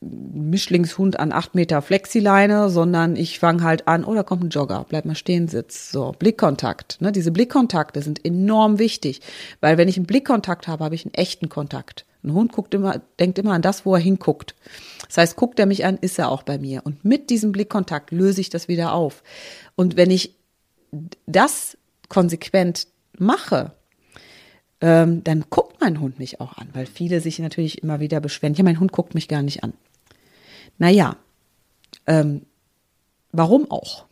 Mischlingshund 0.00 1.18
an 1.18 1.32
acht 1.32 1.54
Meter 1.54 1.80
Flexileine, 1.80 2.70
sondern 2.70 3.16
ich 3.16 3.38
fange 3.38 3.62
halt 3.62 3.88
an, 3.88 4.04
oh, 4.04 4.14
da 4.14 4.22
kommt 4.22 4.44
ein 4.44 4.50
Jogger, 4.50 4.84
bleib 4.88 5.04
mal 5.04 5.14
stehen, 5.14 5.48
sitz. 5.48 5.90
So, 5.90 6.12
Blickkontakt. 6.18 7.00
Ne? 7.00 7.12
Diese 7.12 7.30
Blickkontakte 7.30 8.02
sind 8.02 8.24
enorm 8.24 8.78
wichtig, 8.78 9.20
weil 9.60 9.78
wenn 9.78 9.88
ich 9.88 9.96
einen 9.96 10.06
Blickkontakt 10.06 10.68
habe, 10.68 10.84
habe 10.84 10.94
ich 10.94 11.04
einen 11.04 11.14
echten 11.14 11.48
Kontakt. 11.48 12.04
Ein 12.24 12.34
Hund 12.34 12.52
guckt 12.52 12.74
immer, 12.74 13.00
denkt 13.20 13.38
immer 13.38 13.52
an 13.52 13.62
das, 13.62 13.86
wo 13.86 13.94
er 13.94 14.00
hinguckt. 14.00 14.54
Das 15.06 15.18
heißt, 15.18 15.36
guckt 15.36 15.60
er 15.60 15.66
mich 15.66 15.84
an, 15.84 15.96
ist 15.96 16.18
er 16.18 16.30
auch 16.30 16.42
bei 16.42 16.58
mir. 16.58 16.82
Und 16.84 17.04
mit 17.04 17.30
diesem 17.30 17.52
Blickkontakt 17.52 18.10
löse 18.10 18.40
ich 18.40 18.50
das 18.50 18.66
wieder 18.66 18.92
auf. 18.92 19.22
Und 19.76 19.96
wenn 19.96 20.10
ich 20.10 20.34
das 21.26 21.78
konsequent 22.08 22.88
mache, 23.18 23.72
ähm, 24.80 25.22
dann 25.24 25.44
guckt 25.48 25.65
mein 25.80 26.00
Hund 26.00 26.18
mich 26.18 26.40
auch 26.40 26.56
an, 26.56 26.68
weil 26.72 26.86
viele 26.86 27.20
sich 27.20 27.38
natürlich 27.38 27.82
immer 27.82 28.00
wieder 28.00 28.20
beschweren, 28.20 28.54
ja, 28.54 28.64
mein 28.64 28.80
Hund 28.80 28.92
guckt 28.92 29.14
mich 29.14 29.28
gar 29.28 29.42
nicht 29.42 29.64
an. 29.64 29.72
Naja, 30.78 31.16
ähm, 32.06 32.42
warum 33.32 33.70
auch? 33.70 34.06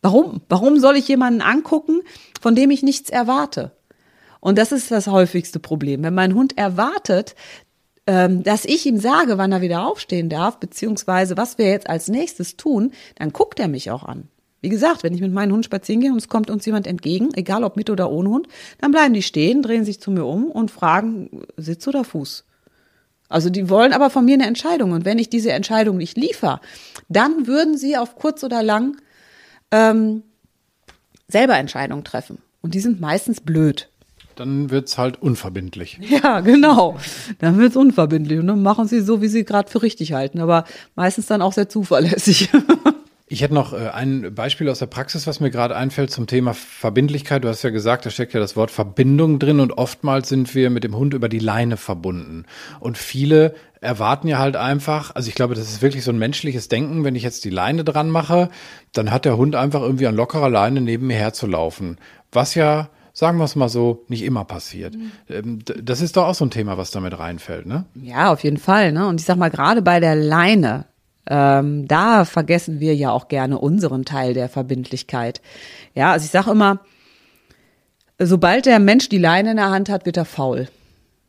Warum? 0.00 0.42
Warum 0.48 0.78
soll 0.78 0.96
ich 0.96 1.08
jemanden 1.08 1.40
angucken, 1.40 2.00
von 2.40 2.54
dem 2.54 2.70
ich 2.70 2.82
nichts 2.82 3.10
erwarte? 3.10 3.72
Und 4.40 4.58
das 4.58 4.72
ist 4.72 4.90
das 4.90 5.08
häufigste 5.08 5.58
Problem. 5.58 6.02
Wenn 6.02 6.14
mein 6.14 6.34
Hund 6.34 6.56
erwartet, 6.56 7.34
ähm, 8.06 8.42
dass 8.42 8.64
ich 8.64 8.86
ihm 8.86 8.98
sage, 8.98 9.36
wann 9.38 9.52
er 9.52 9.60
wieder 9.60 9.86
aufstehen 9.86 10.28
darf, 10.28 10.58
beziehungsweise 10.60 11.36
was 11.36 11.58
wir 11.58 11.68
jetzt 11.68 11.90
als 11.90 12.08
nächstes 12.08 12.56
tun, 12.56 12.92
dann 13.16 13.32
guckt 13.32 13.58
er 13.58 13.68
mich 13.68 13.90
auch 13.90 14.04
an. 14.04 14.28
Wie 14.60 14.68
gesagt, 14.68 15.02
wenn 15.04 15.14
ich 15.14 15.20
mit 15.20 15.32
meinem 15.32 15.52
Hund 15.52 15.64
spazieren 15.64 16.00
gehe 16.00 16.10
und 16.10 16.18
es 16.18 16.28
kommt 16.28 16.50
uns 16.50 16.66
jemand 16.66 16.86
entgegen, 16.86 17.32
egal 17.34 17.62
ob 17.62 17.76
mit 17.76 17.90
oder 17.90 18.10
ohne 18.10 18.30
Hund, 18.30 18.48
dann 18.80 18.90
bleiben 18.90 19.14
die 19.14 19.22
stehen, 19.22 19.62
drehen 19.62 19.84
sich 19.84 20.00
zu 20.00 20.10
mir 20.10 20.24
um 20.24 20.50
und 20.50 20.70
fragen, 20.70 21.42
Sitz 21.56 21.86
oder 21.86 22.02
Fuß? 22.02 22.44
Also 23.28 23.50
die 23.50 23.68
wollen 23.68 23.92
aber 23.92 24.10
von 24.10 24.24
mir 24.24 24.34
eine 24.34 24.46
Entscheidung. 24.46 24.92
Und 24.92 25.04
wenn 25.04 25.18
ich 25.18 25.28
diese 25.28 25.52
Entscheidung 25.52 25.98
nicht 25.98 26.16
liefere, 26.16 26.60
dann 27.08 27.46
würden 27.46 27.76
sie 27.76 27.96
auf 27.96 28.16
kurz 28.16 28.42
oder 28.42 28.62
lang 28.62 28.96
ähm, 29.70 30.22
selber 31.28 31.56
Entscheidungen 31.56 32.04
treffen. 32.04 32.38
Und 32.62 32.74
die 32.74 32.80
sind 32.80 33.00
meistens 33.00 33.40
blöd. 33.40 33.88
Dann 34.34 34.70
wird's 34.70 34.98
halt 34.98 35.20
unverbindlich. 35.20 36.00
Ja, 36.08 36.40
genau. 36.40 36.96
Dann 37.38 37.58
wird's 37.58 37.76
unverbindlich. 37.76 38.38
Und 38.38 38.46
dann 38.46 38.62
machen 38.62 38.88
sie 38.88 39.00
so, 39.00 39.20
wie 39.20 39.28
sie 39.28 39.44
gerade 39.44 39.70
für 39.70 39.82
richtig 39.82 40.14
halten. 40.14 40.40
Aber 40.40 40.64
meistens 40.94 41.26
dann 41.26 41.42
auch 41.42 41.52
sehr 41.52 41.68
zuverlässig. 41.68 42.50
Ich 43.30 43.42
hätte 43.42 43.54
noch 43.54 43.72
äh, 43.72 43.88
ein 43.88 44.34
Beispiel 44.34 44.68
aus 44.68 44.78
der 44.78 44.86
Praxis, 44.86 45.26
was 45.26 45.40
mir 45.40 45.50
gerade 45.50 45.76
einfällt 45.76 46.10
zum 46.10 46.26
Thema 46.26 46.54
Verbindlichkeit. 46.54 47.44
Du 47.44 47.48
hast 47.48 47.62
ja 47.62 47.70
gesagt, 47.70 48.06
da 48.06 48.10
steckt 48.10 48.32
ja 48.32 48.40
das 48.40 48.56
Wort 48.56 48.70
Verbindung 48.70 49.38
drin 49.38 49.60
und 49.60 49.72
oftmals 49.72 50.28
sind 50.28 50.54
wir 50.54 50.70
mit 50.70 50.84
dem 50.84 50.96
Hund 50.96 51.14
über 51.14 51.28
die 51.28 51.38
Leine 51.38 51.76
verbunden. 51.76 52.46
Und 52.80 52.96
viele 52.96 53.54
erwarten 53.80 54.28
ja 54.28 54.38
halt 54.38 54.56
einfach, 54.56 55.14
also 55.14 55.28
ich 55.28 55.34
glaube, 55.34 55.54
das 55.54 55.70
ist 55.70 55.82
wirklich 55.82 56.04
so 56.04 56.10
ein 56.10 56.18
menschliches 56.18 56.68
Denken, 56.68 57.04
wenn 57.04 57.14
ich 57.14 57.22
jetzt 57.22 57.44
die 57.44 57.50
Leine 57.50 57.84
dran 57.84 58.10
mache, 58.10 58.48
dann 58.92 59.10
hat 59.10 59.24
der 59.24 59.36
Hund 59.36 59.54
einfach 59.54 59.82
irgendwie 59.82 60.06
an 60.06 60.16
lockerer 60.16 60.50
Leine 60.50 60.80
neben 60.80 61.06
mir 61.06 61.16
herzulaufen. 61.16 61.98
Was 62.32 62.54
ja 62.54 62.88
sagen 63.18 63.38
wir 63.38 63.44
es 63.44 63.56
mal 63.56 63.68
so, 63.68 64.04
nicht 64.06 64.22
immer 64.22 64.44
passiert. 64.44 64.94
Mhm. 64.94 65.64
Das 65.82 66.00
ist 66.00 66.16
doch 66.16 66.26
auch 66.26 66.36
so 66.36 66.44
ein 66.44 66.52
Thema, 66.52 66.78
was 66.78 66.92
damit 66.92 67.18
reinfällt, 67.18 67.66
ne? 67.66 67.84
Ja, 67.96 68.32
auf 68.32 68.44
jeden 68.44 68.58
Fall. 68.58 68.92
Ne? 68.92 69.08
Und 69.08 69.20
ich 69.20 69.26
sag 69.26 69.36
mal, 69.36 69.50
gerade 69.50 69.82
bei 69.82 69.98
der 69.98 70.14
Leine, 70.14 70.84
ähm, 71.28 71.86
da 71.86 72.24
vergessen 72.24 72.80
wir 72.80 72.94
ja 72.94 73.10
auch 73.10 73.28
gerne 73.28 73.58
unseren 73.58 74.04
Teil 74.04 74.34
der 74.34 74.48
Verbindlichkeit. 74.48 75.40
Ja, 75.94 76.12
also 76.12 76.24
ich 76.24 76.30
sage 76.30 76.50
immer, 76.50 76.80
sobald 78.18 78.66
der 78.66 78.78
Mensch 78.78 79.08
die 79.08 79.18
Leine 79.18 79.52
in 79.52 79.56
der 79.56 79.70
Hand 79.70 79.88
hat, 79.88 80.06
wird 80.06 80.16
er 80.16 80.24
faul. 80.24 80.68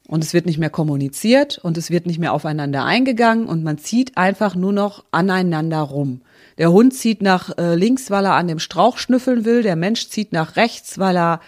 Und 0.07 0.23
es 0.23 0.33
wird 0.33 0.47
nicht 0.47 0.57
mehr 0.57 0.71
kommuniziert 0.71 1.59
und 1.59 1.77
es 1.77 1.91
wird 1.91 2.07
nicht 2.07 2.17
mehr 2.17 2.33
aufeinander 2.33 2.83
eingegangen 2.83 3.45
und 3.45 3.63
man 3.63 3.77
zieht 3.77 4.17
einfach 4.17 4.55
nur 4.55 4.73
noch 4.73 5.05
aneinander 5.11 5.81
rum. 5.81 6.21
Der 6.57 6.71
Hund 6.71 6.95
zieht 6.95 7.21
nach 7.21 7.55
äh, 7.57 7.75
links, 7.75 8.09
weil 8.09 8.25
er 8.25 8.33
an 8.33 8.47
dem 8.47 8.57
Strauch 8.57 8.97
schnüffeln 8.97 9.45
will. 9.45 9.61
Der 9.61 9.75
Mensch 9.75 10.09
zieht 10.09 10.33
nach 10.33 10.55
rechts, 10.55 10.97
weil 10.97 11.15
er 11.15 11.41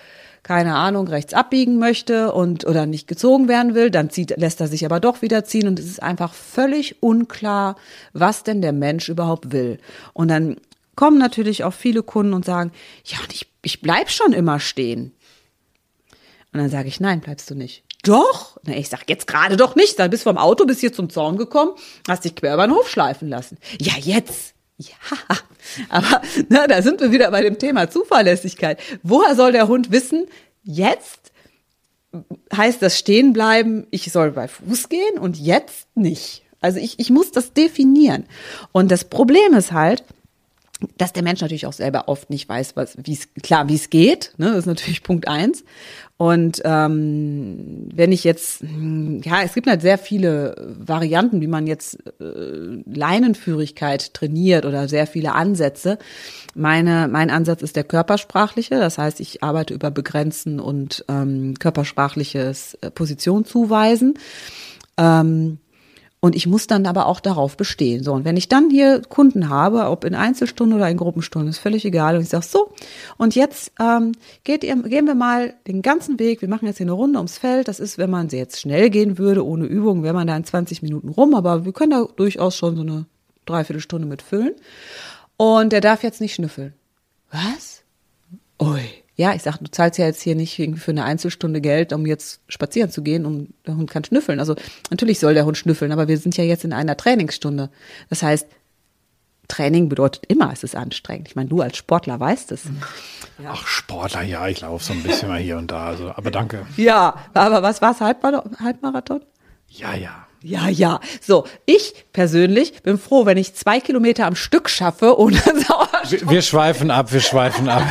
keine 0.44 0.76
Ahnung, 0.76 1.08
rechts 1.08 1.34
abbiegen 1.34 1.78
möchte 1.78 2.32
und 2.32 2.66
oder 2.66 2.86
nicht 2.86 3.08
gezogen 3.08 3.48
werden 3.48 3.76
will, 3.76 3.92
dann 3.92 4.10
zieht, 4.10 4.36
lässt 4.38 4.60
er 4.60 4.68
sich 4.68 4.86
aber 4.86 5.00
doch 5.00 5.22
wieder 5.22 5.46
ziehen 5.46 5.68
und 5.68 5.78
es 5.78 5.86
ist 5.86 6.02
einfach 6.02 6.34
völlig 6.34 7.02
unklar, 7.04 7.76
was 8.14 8.44
denn 8.44 8.62
der 8.62 8.74
Mensch 8.74 9.10
überhaupt 9.10 9.52
will. 9.52 9.78
Und 10.14 10.30
dann 10.30 10.58
kommen 10.96 11.20
natürlich 11.20 11.64
auch 11.64 11.74
viele 11.74 12.04
Kunden 12.04 12.34
und 12.34 12.46
sagen, 12.46 12.72
ja, 13.06 13.18
und 13.22 13.34
ich, 13.34 13.52
ich 13.62 13.82
bleib 13.82 14.10
schon 14.10 14.34
immer 14.34 14.60
stehen. 14.60 15.14
Und 16.54 16.60
dann 16.60 16.70
sage 16.70 16.88
ich, 16.88 17.00
nein, 17.00 17.22
bleibst 17.22 17.50
du 17.50 17.56
nicht. 17.56 17.84
Doch? 18.04 18.58
Na, 18.64 18.76
ich 18.76 18.90
sag 18.90 19.08
jetzt 19.10 19.28
gerade 19.28 19.58
doch 19.58 19.76
nicht. 19.76 20.00
Dann 20.00 20.10
bist 20.10 20.26
du 20.26 20.30
vom 20.30 20.38
Auto 20.38 20.66
bis 20.66 20.80
hier 20.80 20.92
zum 20.92 21.10
Zaun 21.10 21.38
gekommen, 21.38 21.72
hast 22.08 22.26
dich 22.26 22.36
quer 22.36 22.56
über 22.56 22.68
den 22.68 22.76
Hof 22.76 22.90
schleifen 22.90 23.30
lassen. 23.30 23.58
Ja, 23.80 23.94
jetzt. 23.98 24.51
Ja, 24.82 25.38
aber 25.90 26.22
na, 26.50 26.68
da 26.68 26.82
sind 26.82 27.00
wir 27.02 27.12
wieder 27.12 27.30
bei 27.32 27.42
dem 27.42 27.60
Thema 27.60 27.90
Zuverlässigkeit. 27.90 28.80
Woher 29.04 29.36
soll 29.36 29.52
der 29.52 29.68
Hund 29.68 29.92
wissen, 29.92 30.26
jetzt 30.64 31.32
heißt 32.56 32.82
das 32.82 32.98
stehen 32.98 33.34
bleiben, 33.34 33.88
ich 33.92 34.12
soll 34.12 34.32
bei 34.32 34.48
Fuß 34.48 34.90
gehen 34.90 35.18
und 35.20 35.38
jetzt 35.38 35.88
nicht. 35.96 36.44
Also 36.60 36.80
ich, 36.80 37.00
ich 37.00 37.10
muss 37.10 37.32
das 37.32 37.54
definieren. 37.54 38.26
Und 38.72 38.92
das 38.92 39.06
Problem 39.06 39.54
ist 39.54 39.72
halt, 39.72 40.04
dass 40.98 41.14
der 41.14 41.24
Mensch 41.24 41.42
natürlich 41.42 41.66
auch 41.66 41.74
selber 41.74 42.08
oft 42.08 42.30
nicht 42.30 42.48
weiß, 42.48 42.76
was, 42.76 42.98
wie 43.04 43.14
es 43.14 43.28
klar, 43.44 43.70
wie 43.70 43.76
es 43.76 43.90
geht. 43.90 44.34
Ne? 44.38 44.48
Das 44.48 44.60
ist 44.60 44.66
natürlich 44.66 45.04
Punkt 45.04 45.28
eins. 45.28 45.64
Und 46.18 46.62
ähm, 46.66 47.90
wenn 47.94 48.12
ich 48.12 48.24
jetzt, 48.24 48.62
hm, 48.62 49.22
ja, 49.24 49.42
es 49.42 49.54
gibt 49.54 49.68
halt 49.68 49.82
sehr 49.82 49.98
viele 49.98 50.56
Varianten, 50.78 51.42
wie 51.42 51.48
man 51.48 51.66
jetzt 51.66 51.98
äh, 52.20 52.84
Leinenführigkeit 52.86 54.14
trainiert 54.14 54.66
oder 54.66 54.88
sehr 54.88 55.08
viele 55.08 55.34
Ansätze. 55.34 55.98
Meine, 56.54 57.08
mein 57.08 57.32
Ansatz 57.32 57.64
ist 57.64 57.76
der 57.76 57.86
körpersprachliche, 57.86 58.76
das 58.76 58.98
heißt, 58.98 59.20
ich 59.20 59.42
arbeite 59.42 59.74
über 59.74 59.90
Begrenzen 59.90 60.60
und 60.60 61.06
ähm, 61.08 61.56
körpersprachliches 61.58 62.76
äh, 62.82 62.92
Position 62.92 63.46
zuweisen. 63.46 64.14
Ähm, 64.98 65.58
und 66.24 66.36
ich 66.36 66.46
muss 66.46 66.68
dann 66.68 66.86
aber 66.86 67.08
auch 67.08 67.20
darauf 67.20 67.58
bestehen. 67.58 68.04
So, 68.04 68.14
und 68.14 68.26
wenn 68.26 68.38
ich 68.38 68.48
dann 68.48 68.70
hier 68.70 69.02
Kunden 69.02 69.50
habe, 69.50 69.90
ob 69.90 70.06
in 70.06 70.14
Einzelstunden 70.14 70.78
oder 70.78 70.88
in 70.88 70.98
Gruppenstunden, 70.98 71.50
ist 71.50 71.58
völlig 71.58 71.84
egal. 71.84 72.16
Und 72.16 72.22
ich 72.22 72.30
sage 72.30 72.46
so, 72.46 72.72
und 73.18 73.34
jetzt 73.34 73.72
ähm, 73.80 74.12
geht 74.44 74.64
ihr, 74.64 74.76
gehen 74.76 75.08
wir 75.08 75.16
mal 75.16 75.56
den 75.68 75.82
ganzen 75.82 76.20
Weg. 76.20 76.42
Wir 76.42 76.48
machen 76.48 76.68
jetzt 76.68 76.78
hier 76.78 76.86
eine 76.86 76.92
Runde 76.92 77.18
ums 77.18 77.40
Feld. 77.40 77.68
Das 77.68 77.80
ist, 77.80 77.98
wenn 77.98 78.12
man 78.12 78.30
jetzt 78.30 78.60
schnell 78.60 78.92
gehen 78.92 79.18
würde, 79.18 79.44
ohne 79.44 79.66
Übung, 79.66 80.04
wäre 80.04 80.14
man 80.14 80.28
da 80.28 80.38
in 80.38 80.44
20 80.44 80.84
Minuten 80.84 81.10
rum. 81.10 81.34
Aber 81.34 81.66
wir 81.66 81.74
können 81.74 81.92
da 81.92 82.06
durchaus 82.16 82.56
schon 82.56 82.76
so 82.76 82.84
eine 82.84 83.08
Dreiviertelstunde 83.48 84.08
mit 84.08 84.22
füllen. 84.22 84.54
Und 85.38 85.74
der 85.74 85.82
darf 85.82 86.04
jetzt 86.04 86.22
nicht 86.22 86.36
schnüffeln. 86.36 86.76
Was? 87.32 87.82
Ui 88.62 89.01
ja, 89.22 89.36
ich 89.36 89.44
sag, 89.44 89.58
du 89.58 89.70
zahlst 89.70 90.00
ja 90.00 90.06
jetzt 90.06 90.22
hier 90.22 90.36
nicht 90.36 90.56
für 90.56 90.92
eine 90.92 91.04
Einzelstunde 91.04 91.62
Geld, 91.62 91.94
um 91.94 92.08
jetzt 92.08 92.42
spazieren 92.48 92.90
zu 92.90 93.04
gehen 93.04 93.26
und 93.26 93.54
der 93.68 93.78
Hund 93.78 93.90
kann 93.90 94.04
schnüffeln. 94.04 94.40
Also 94.40 94.56
natürlich 94.90 95.20
soll 95.20 95.36
der 95.36 95.46
Hund 95.46 95.58
schnüffeln, 95.58 95.92
aber 95.92 96.08
wir 96.08 96.18
sind 96.18 96.36
ja 96.38 96.44
jetzt 96.44 96.66
in 96.66 96.74
einer 96.74 96.98
Trainingsstunde. 96.98 97.70
Das 98.10 98.24
heißt, 98.24 98.48
Training 99.48 99.90
bedeutet 99.90 100.26
immer, 100.28 100.52
es 100.52 100.64
ist 100.64 100.76
anstrengend. 100.76 101.28
Ich 101.28 101.36
meine, 101.36 101.50
du 101.50 101.62
als 101.62 101.78
Sportler 101.78 102.20
weißt 102.20 102.52
es. 102.52 102.64
Ja. 103.44 103.52
Ach, 103.54 103.68
Sportler, 103.68 104.24
ja, 104.24 104.48
ich 104.48 104.62
laufe 104.62 104.84
so 104.84 104.94
ein 104.94 105.04
bisschen 105.04 105.28
mal 105.28 105.40
hier 105.40 105.58
und 105.58 105.70
da. 105.70 105.88
Also, 105.88 106.10
aber 106.10 106.32
danke. 106.32 106.66
Ja, 106.78 107.16
aber 107.34 107.62
was 107.62 107.82
war 107.82 107.92
es, 107.92 108.02
Halbmarathon? 108.02 109.22
Ja, 109.68 109.94
ja. 109.94 110.26
Ja, 110.44 110.70
ja. 110.70 111.00
So, 111.22 111.46
ich 111.68 111.94
persönlich 112.14 112.82
bin 112.82 112.98
froh, 112.98 113.28
wenn 113.28 113.38
ich 113.38 113.54
zwei 113.54 113.80
Kilometer 113.80 114.26
am 114.26 114.36
Stück 114.36 114.70
schaffe 114.70 115.20
ohne 115.20 115.38
Sauerstoff. 115.68 116.10
Wir, 116.10 116.30
wir 116.30 116.42
schweifen 116.42 116.90
ab, 116.90 117.14
wir 117.14 117.20
schweifen 117.20 117.70
ab. 117.70 117.84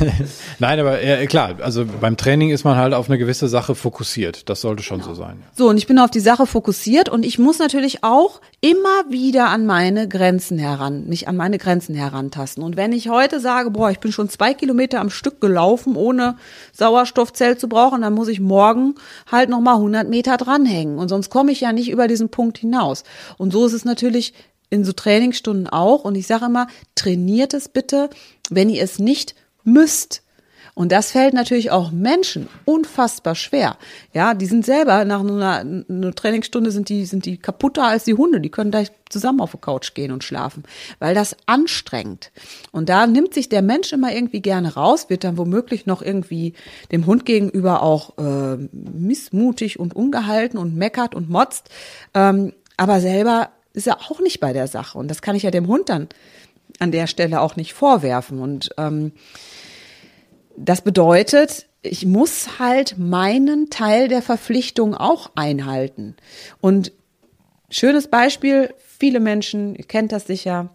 Nein, 0.58 0.80
aber 0.80 1.02
äh, 1.02 1.26
klar, 1.26 1.56
also 1.60 1.84
beim 1.84 2.16
Training 2.16 2.50
ist 2.50 2.64
man 2.64 2.76
halt 2.76 2.94
auf 2.94 3.10
eine 3.10 3.18
gewisse 3.18 3.48
Sache 3.48 3.74
fokussiert. 3.74 4.48
Das 4.48 4.62
sollte 4.62 4.82
schon 4.82 5.02
so 5.02 5.12
sein. 5.12 5.42
So, 5.54 5.68
und 5.68 5.76
ich 5.76 5.86
bin 5.86 5.98
auf 5.98 6.10
die 6.10 6.20
Sache 6.20 6.46
fokussiert 6.46 7.10
und 7.10 7.22
ich 7.22 7.38
muss 7.38 7.58
natürlich 7.58 8.02
auch 8.02 8.40
immer 8.64 9.04
wieder 9.10 9.50
an 9.50 9.66
meine 9.66 10.08
Grenzen 10.08 10.56
heran, 10.56 11.06
mich 11.06 11.28
an 11.28 11.36
meine 11.36 11.58
Grenzen 11.58 11.94
herantasten. 11.94 12.64
Und 12.64 12.78
wenn 12.78 12.94
ich 12.94 13.10
heute 13.10 13.38
sage, 13.38 13.70
boah, 13.70 13.90
ich 13.90 14.00
bin 14.00 14.10
schon 14.10 14.30
zwei 14.30 14.54
Kilometer 14.54 15.00
am 15.00 15.10
Stück 15.10 15.38
gelaufen, 15.38 15.96
ohne 15.96 16.38
Sauerstoffzelt 16.72 17.60
zu 17.60 17.68
brauchen, 17.68 18.00
dann 18.00 18.14
muss 18.14 18.28
ich 18.28 18.40
morgen 18.40 18.94
halt 19.30 19.50
nochmal 19.50 19.74
100 19.74 20.08
Meter 20.08 20.38
dranhängen. 20.38 20.96
Und 20.96 21.10
sonst 21.10 21.28
komme 21.28 21.52
ich 21.52 21.60
ja 21.60 21.74
nicht 21.74 21.90
über 21.90 22.08
diesen 22.08 22.30
Punkt 22.30 22.56
hinaus. 22.56 23.04
Und 23.36 23.52
so 23.52 23.66
ist 23.66 23.74
es 23.74 23.84
natürlich 23.84 24.32
in 24.70 24.82
so 24.82 24.92
Trainingsstunden 24.92 25.68
auch. 25.68 26.06
Und 26.06 26.14
ich 26.14 26.26
sage 26.26 26.46
immer, 26.46 26.66
trainiert 26.94 27.52
es 27.52 27.68
bitte, 27.68 28.08
wenn 28.48 28.70
ihr 28.70 28.82
es 28.82 28.98
nicht 28.98 29.34
müsst. 29.64 30.22
Und 30.74 30.90
das 30.90 31.12
fällt 31.12 31.34
natürlich 31.34 31.70
auch 31.70 31.92
Menschen 31.92 32.48
unfassbar 32.64 33.36
schwer. 33.36 33.76
Ja, 34.12 34.34
die 34.34 34.46
sind 34.46 34.66
selber 34.66 35.04
nach 35.04 35.20
einer, 35.20 35.64
einer 35.88 36.14
Trainingsstunde 36.14 36.72
sind 36.72 36.88
die, 36.88 37.04
sind 37.04 37.26
die 37.26 37.36
kaputter 37.36 37.84
als 37.84 38.04
die 38.04 38.14
Hunde. 38.14 38.40
Die 38.40 38.50
können 38.50 38.72
gleich 38.72 38.90
zusammen 39.08 39.40
auf 39.40 39.52
die 39.52 39.58
Couch 39.58 39.94
gehen 39.94 40.10
und 40.10 40.24
schlafen, 40.24 40.64
weil 40.98 41.14
das 41.14 41.36
anstrengt. 41.46 42.32
Und 42.72 42.88
da 42.88 43.06
nimmt 43.06 43.34
sich 43.34 43.48
der 43.48 43.62
Mensch 43.62 43.92
immer 43.92 44.12
irgendwie 44.12 44.40
gerne 44.40 44.74
raus, 44.74 45.08
wird 45.08 45.22
dann 45.22 45.38
womöglich 45.38 45.86
noch 45.86 46.02
irgendwie 46.02 46.54
dem 46.90 47.06
Hund 47.06 47.24
gegenüber 47.24 47.82
auch 47.82 48.18
äh, 48.18 48.56
missmutig 48.72 49.78
und 49.78 49.94
ungehalten 49.94 50.58
und 50.58 50.74
meckert 50.76 51.14
und 51.14 51.30
motzt. 51.30 51.68
Ähm, 52.14 52.52
aber 52.76 53.00
selber 53.00 53.50
ist 53.74 53.86
er 53.86 54.00
auch 54.10 54.18
nicht 54.20 54.40
bei 54.40 54.52
der 54.52 54.66
Sache. 54.66 54.98
Und 54.98 55.06
das 55.08 55.22
kann 55.22 55.36
ich 55.36 55.44
ja 55.44 55.52
dem 55.52 55.68
Hund 55.68 55.88
dann 55.88 56.08
an 56.80 56.90
der 56.90 57.06
Stelle 57.06 57.40
auch 57.40 57.54
nicht 57.54 57.74
vorwerfen. 57.74 58.40
Und 58.40 58.70
ähm, 58.78 59.12
das 60.56 60.82
bedeutet, 60.82 61.66
ich 61.82 62.06
muss 62.06 62.58
halt 62.58 62.96
meinen 62.98 63.70
Teil 63.70 64.08
der 64.08 64.22
Verpflichtung 64.22 64.94
auch 64.94 65.30
einhalten. 65.34 66.16
Und 66.60 66.92
schönes 67.70 68.08
Beispiel, 68.08 68.72
viele 68.78 69.20
Menschen, 69.20 69.74
ihr 69.74 69.84
kennt 69.84 70.12
das 70.12 70.26
sicher, 70.26 70.70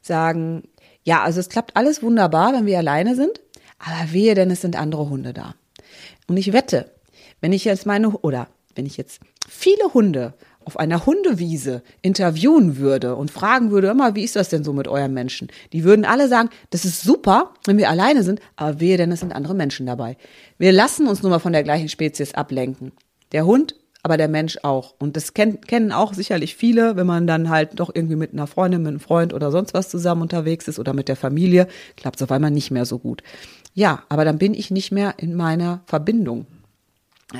sagen, 0.00 0.62
ja, 1.02 1.22
also 1.22 1.40
es 1.40 1.48
klappt 1.48 1.76
alles 1.76 2.02
wunderbar, 2.02 2.52
wenn 2.52 2.66
wir 2.66 2.78
alleine 2.78 3.14
sind, 3.14 3.40
aber 3.78 4.12
wehe, 4.12 4.34
denn 4.34 4.50
es 4.50 4.62
sind 4.62 4.76
andere 4.76 5.10
Hunde 5.10 5.32
da. 5.32 5.54
Und 6.26 6.36
ich 6.36 6.52
wette, 6.52 6.90
wenn 7.40 7.52
ich 7.52 7.64
jetzt 7.64 7.84
meine, 7.84 8.10
oder 8.10 8.48
wenn 8.74 8.86
ich 8.86 8.96
jetzt 8.96 9.20
viele 9.48 9.92
Hunde 9.92 10.34
auf 10.66 10.78
einer 10.78 11.06
Hundewiese 11.06 11.82
interviewen 12.02 12.76
würde 12.76 13.16
und 13.16 13.30
fragen 13.30 13.70
würde, 13.70 13.88
immer, 13.88 14.14
wie 14.14 14.24
ist 14.24 14.36
das 14.36 14.48
denn 14.48 14.64
so 14.64 14.72
mit 14.72 14.88
euren 14.88 15.14
Menschen? 15.14 15.48
Die 15.72 15.84
würden 15.84 16.04
alle 16.04 16.28
sagen, 16.28 16.50
das 16.70 16.84
ist 16.84 17.02
super, 17.02 17.54
wenn 17.66 17.78
wir 17.78 17.90
alleine 17.90 18.22
sind, 18.22 18.40
aber 18.56 18.80
wehe, 18.80 18.96
denn 18.96 19.12
es 19.12 19.20
sind 19.20 19.34
andere 19.34 19.54
Menschen 19.54 19.86
dabei. 19.86 20.16
Wir 20.58 20.72
lassen 20.72 21.06
uns 21.06 21.22
nur 21.22 21.30
mal 21.30 21.38
von 21.38 21.52
der 21.52 21.64
gleichen 21.64 21.88
Spezies 21.88 22.34
ablenken. 22.34 22.92
Der 23.32 23.46
Hund, 23.46 23.74
aber 24.04 24.18
der 24.18 24.28
Mensch 24.28 24.58
auch. 24.62 24.94
Und 24.98 25.16
das 25.16 25.32
kennen, 25.32 25.62
kennen 25.62 25.90
auch 25.90 26.12
sicherlich 26.12 26.56
viele, 26.56 26.94
wenn 26.96 27.06
man 27.06 27.26
dann 27.26 27.48
halt 27.48 27.80
doch 27.80 27.90
irgendwie 27.92 28.16
mit 28.16 28.32
einer 28.32 28.46
Freundin, 28.46 28.82
mit 28.82 28.90
einem 28.90 29.00
Freund 29.00 29.32
oder 29.32 29.50
sonst 29.50 29.72
was 29.72 29.88
zusammen 29.88 30.22
unterwegs 30.22 30.68
ist 30.68 30.78
oder 30.78 30.92
mit 30.92 31.08
der 31.08 31.16
Familie, 31.16 31.66
klappt 31.96 32.16
es 32.16 32.22
auf 32.22 32.30
einmal 32.30 32.50
nicht 32.50 32.70
mehr 32.70 32.84
so 32.84 32.98
gut. 32.98 33.22
Ja, 33.72 34.04
aber 34.10 34.24
dann 34.26 34.38
bin 34.38 34.54
ich 34.54 34.70
nicht 34.70 34.92
mehr 34.92 35.14
in 35.16 35.34
meiner 35.34 35.82
Verbindung. 35.86 36.46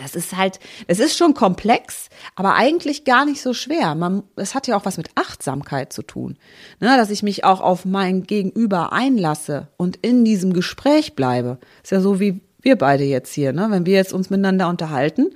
Es 0.02 0.14
ist 0.14 0.37
halt, 0.37 0.59
es 0.87 0.98
ist 0.98 1.16
schon 1.16 1.35
komplex, 1.35 2.09
aber 2.35 2.54
eigentlich 2.54 3.04
gar 3.04 3.24
nicht 3.24 3.40
so 3.40 3.52
schwer. 3.52 3.94
Man, 3.94 4.22
es 4.37 4.54
hat 4.54 4.66
ja 4.66 4.76
auch 4.76 4.85
was 4.85 4.96
mit 4.96 5.11
Achtsamkeit 5.14 5.92
zu 5.92 6.02
tun, 6.02 6.37
ne, 6.80 6.96
dass 6.96 7.11
ich 7.11 7.22
mich 7.22 7.44
auch 7.44 7.61
auf 7.61 7.85
mein 7.85 8.24
Gegenüber 8.24 8.92
einlasse 8.92 9.68
und 9.76 9.96
in 9.96 10.24
diesem 10.24 10.52
Gespräch 10.52 11.14
bleibe. 11.14 11.59
Ist 11.83 11.92
ja 11.92 12.00
so 12.00 12.20
wie 12.20 12.40
wir 12.61 12.76
beide 12.76 13.04
jetzt 13.04 13.33
hier, 13.33 13.52
ne? 13.52 13.66
Wenn 13.70 13.87
wir 13.87 13.94
jetzt 13.94 14.12
uns 14.12 14.30
miteinander 14.30 14.68
unterhalten, 14.68 15.30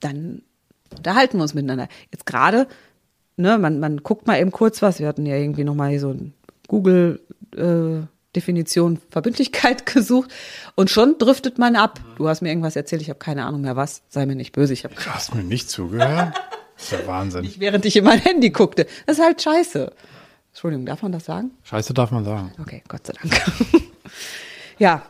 dann 0.00 0.42
unterhalten 0.94 1.38
wir 1.38 1.42
uns 1.42 1.54
miteinander. 1.54 1.88
Jetzt 2.12 2.26
gerade, 2.26 2.66
ne, 3.36 3.58
man, 3.58 3.80
man 3.80 3.98
guckt 3.98 4.26
mal 4.26 4.38
eben 4.38 4.52
kurz 4.52 4.82
was. 4.82 5.00
Wir 5.00 5.08
hatten 5.08 5.26
ja 5.26 5.36
irgendwie 5.36 5.64
noch 5.64 5.74
mal 5.74 5.98
so 5.98 6.10
ein 6.10 6.34
Google 6.68 7.20
äh, 7.56 8.06
Definition 8.36 9.00
Verbindlichkeit 9.10 9.86
gesucht 9.92 10.30
und 10.74 10.90
schon 10.90 11.18
driftet 11.18 11.58
man 11.58 11.74
ab. 11.74 12.00
Du 12.16 12.28
hast 12.28 12.42
mir 12.42 12.50
irgendwas 12.50 12.76
erzählt, 12.76 13.02
ich 13.02 13.08
habe 13.08 13.18
keine 13.18 13.44
Ahnung 13.44 13.62
mehr 13.62 13.76
was. 13.76 14.02
Sei 14.08 14.26
mir 14.26 14.36
nicht 14.36 14.52
böse, 14.52 14.72
ich 14.72 14.84
habe. 14.84 14.94
Du 14.94 15.06
hast 15.06 15.34
mir 15.34 15.42
nicht 15.42 15.68
zugehört. 15.68 16.34
Das 16.76 16.84
ist 16.84 16.92
ja 16.92 17.06
Wahnsinn. 17.06 17.42
Nicht, 17.42 17.58
während 17.58 17.84
ich 17.84 17.96
in 17.96 18.04
mein 18.04 18.20
Handy 18.20 18.50
guckte. 18.50 18.86
Das 19.06 19.18
ist 19.18 19.24
halt 19.24 19.42
scheiße. 19.42 19.92
Entschuldigung, 20.50 20.86
darf 20.86 21.02
man 21.02 21.12
das 21.12 21.24
sagen? 21.24 21.50
Scheiße 21.64 21.92
darf 21.92 22.10
man 22.10 22.24
sagen. 22.24 22.52
Okay, 22.60 22.82
Gott 22.88 23.06
sei 23.06 23.14
Dank. 23.20 23.42
ja, 24.78 25.02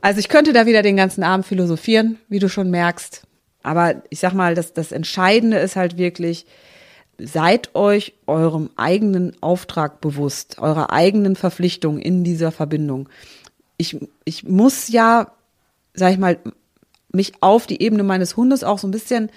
also 0.00 0.20
ich 0.20 0.28
könnte 0.28 0.52
da 0.52 0.66
wieder 0.66 0.82
den 0.82 0.96
ganzen 0.96 1.22
Abend 1.22 1.46
philosophieren, 1.46 2.18
wie 2.28 2.38
du 2.38 2.48
schon 2.48 2.70
merkst. 2.70 3.22
Aber 3.62 4.02
ich 4.10 4.20
sag 4.20 4.32
mal, 4.32 4.54
das, 4.54 4.72
das 4.72 4.92
Entscheidende 4.92 5.58
ist 5.58 5.76
halt 5.76 5.98
wirklich, 5.98 6.46
seid 7.18 7.74
euch 7.74 8.14
eurem 8.26 8.70
eigenen 8.76 9.36
Auftrag 9.40 10.00
bewusst, 10.00 10.58
eurer 10.58 10.92
eigenen 10.92 11.36
Verpflichtung 11.36 11.98
in 11.98 12.24
dieser 12.24 12.52
Verbindung. 12.52 13.08
Ich, 13.76 13.98
ich 14.24 14.44
muss 14.44 14.88
ja, 14.88 15.32
sag 15.94 16.12
ich 16.12 16.18
mal, 16.18 16.38
mich 17.12 17.32
auf 17.40 17.66
die 17.66 17.82
Ebene 17.82 18.02
meines 18.02 18.36
Hundes 18.36 18.64
auch 18.64 18.78
so 18.78 18.86
ein 18.86 18.92
bisschen 18.92 19.30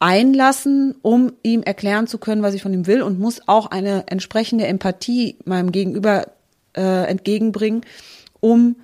einlassen, 0.00 0.96
um 1.02 1.32
ihm 1.44 1.62
erklären 1.62 2.08
zu 2.08 2.18
können, 2.18 2.42
was 2.42 2.54
ich 2.54 2.62
von 2.62 2.74
ihm 2.74 2.88
will 2.88 3.02
und 3.02 3.20
muss 3.20 3.42
auch 3.46 3.66
eine 3.66 4.08
entsprechende 4.08 4.66
Empathie 4.66 5.36
meinem 5.44 5.70
Gegenüber 5.70 6.26
äh, 6.76 7.06
entgegenbringen, 7.08 7.82
um 8.40 8.76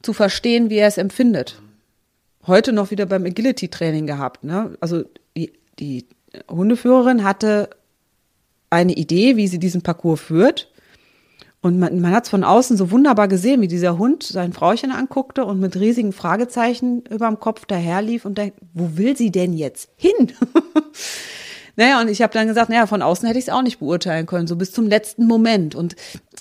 zu 0.00 0.14
verstehen, 0.14 0.70
wie 0.70 0.78
er 0.78 0.88
es 0.88 0.96
empfindet. 0.96 1.60
Heute 2.46 2.72
noch 2.72 2.90
wieder 2.90 3.04
beim 3.04 3.26
Agility-Training 3.26 4.06
gehabt. 4.06 4.44
Ne? 4.44 4.76
Also 4.80 5.04
die, 5.36 5.52
die 5.78 6.06
Hundeführerin 6.50 7.24
hatte 7.24 7.70
eine 8.70 8.94
Idee, 8.94 9.36
wie 9.36 9.48
sie 9.48 9.58
diesen 9.58 9.82
Parcours 9.82 10.20
führt. 10.20 10.70
Und 11.62 11.78
man, 11.78 12.00
man 12.00 12.12
hat 12.12 12.24
es 12.24 12.30
von 12.30 12.44
außen 12.44 12.76
so 12.76 12.90
wunderbar 12.90 13.26
gesehen, 13.26 13.60
wie 13.60 13.68
dieser 13.68 13.98
Hund 13.98 14.22
sein 14.22 14.52
Frauchen 14.52 14.92
anguckte 14.92 15.44
und 15.44 15.58
mit 15.58 15.74
riesigen 15.74 16.12
Fragezeichen 16.12 17.02
über 17.10 17.26
dem 17.26 17.40
Kopf 17.40 17.64
daherlief 17.66 18.24
und 18.24 18.38
denkt, 18.38 18.58
wo 18.72 18.96
will 18.96 19.16
sie 19.16 19.32
denn 19.32 19.52
jetzt 19.52 19.88
hin? 19.96 20.32
naja, 21.76 22.00
und 22.00 22.08
ich 22.08 22.22
habe 22.22 22.32
dann 22.32 22.46
gesagt, 22.46 22.68
naja, 22.68 22.86
von 22.86 23.02
außen 23.02 23.26
hätte 23.26 23.38
ich 23.38 23.46
es 23.46 23.52
auch 23.52 23.62
nicht 23.62 23.80
beurteilen 23.80 24.26
können, 24.26 24.46
so 24.46 24.54
bis 24.54 24.70
zum 24.70 24.86
letzten 24.86 25.26
Moment. 25.26 25.74
Und 25.74 25.96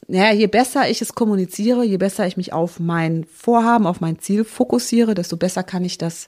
naja, 0.07 0.31
je 0.31 0.47
besser 0.47 0.89
ich 0.89 1.01
es 1.01 1.15
kommuniziere, 1.15 1.83
je 1.83 1.97
besser 1.97 2.27
ich 2.27 2.37
mich 2.37 2.53
auf 2.53 2.79
mein 2.79 3.23
Vorhaben, 3.23 3.87
auf 3.87 4.01
mein 4.01 4.19
Ziel 4.19 4.43
fokussiere, 4.43 5.15
desto 5.15 5.37
besser 5.37 5.63
kann 5.63 5.83
ich 5.85 5.97
das 5.97 6.27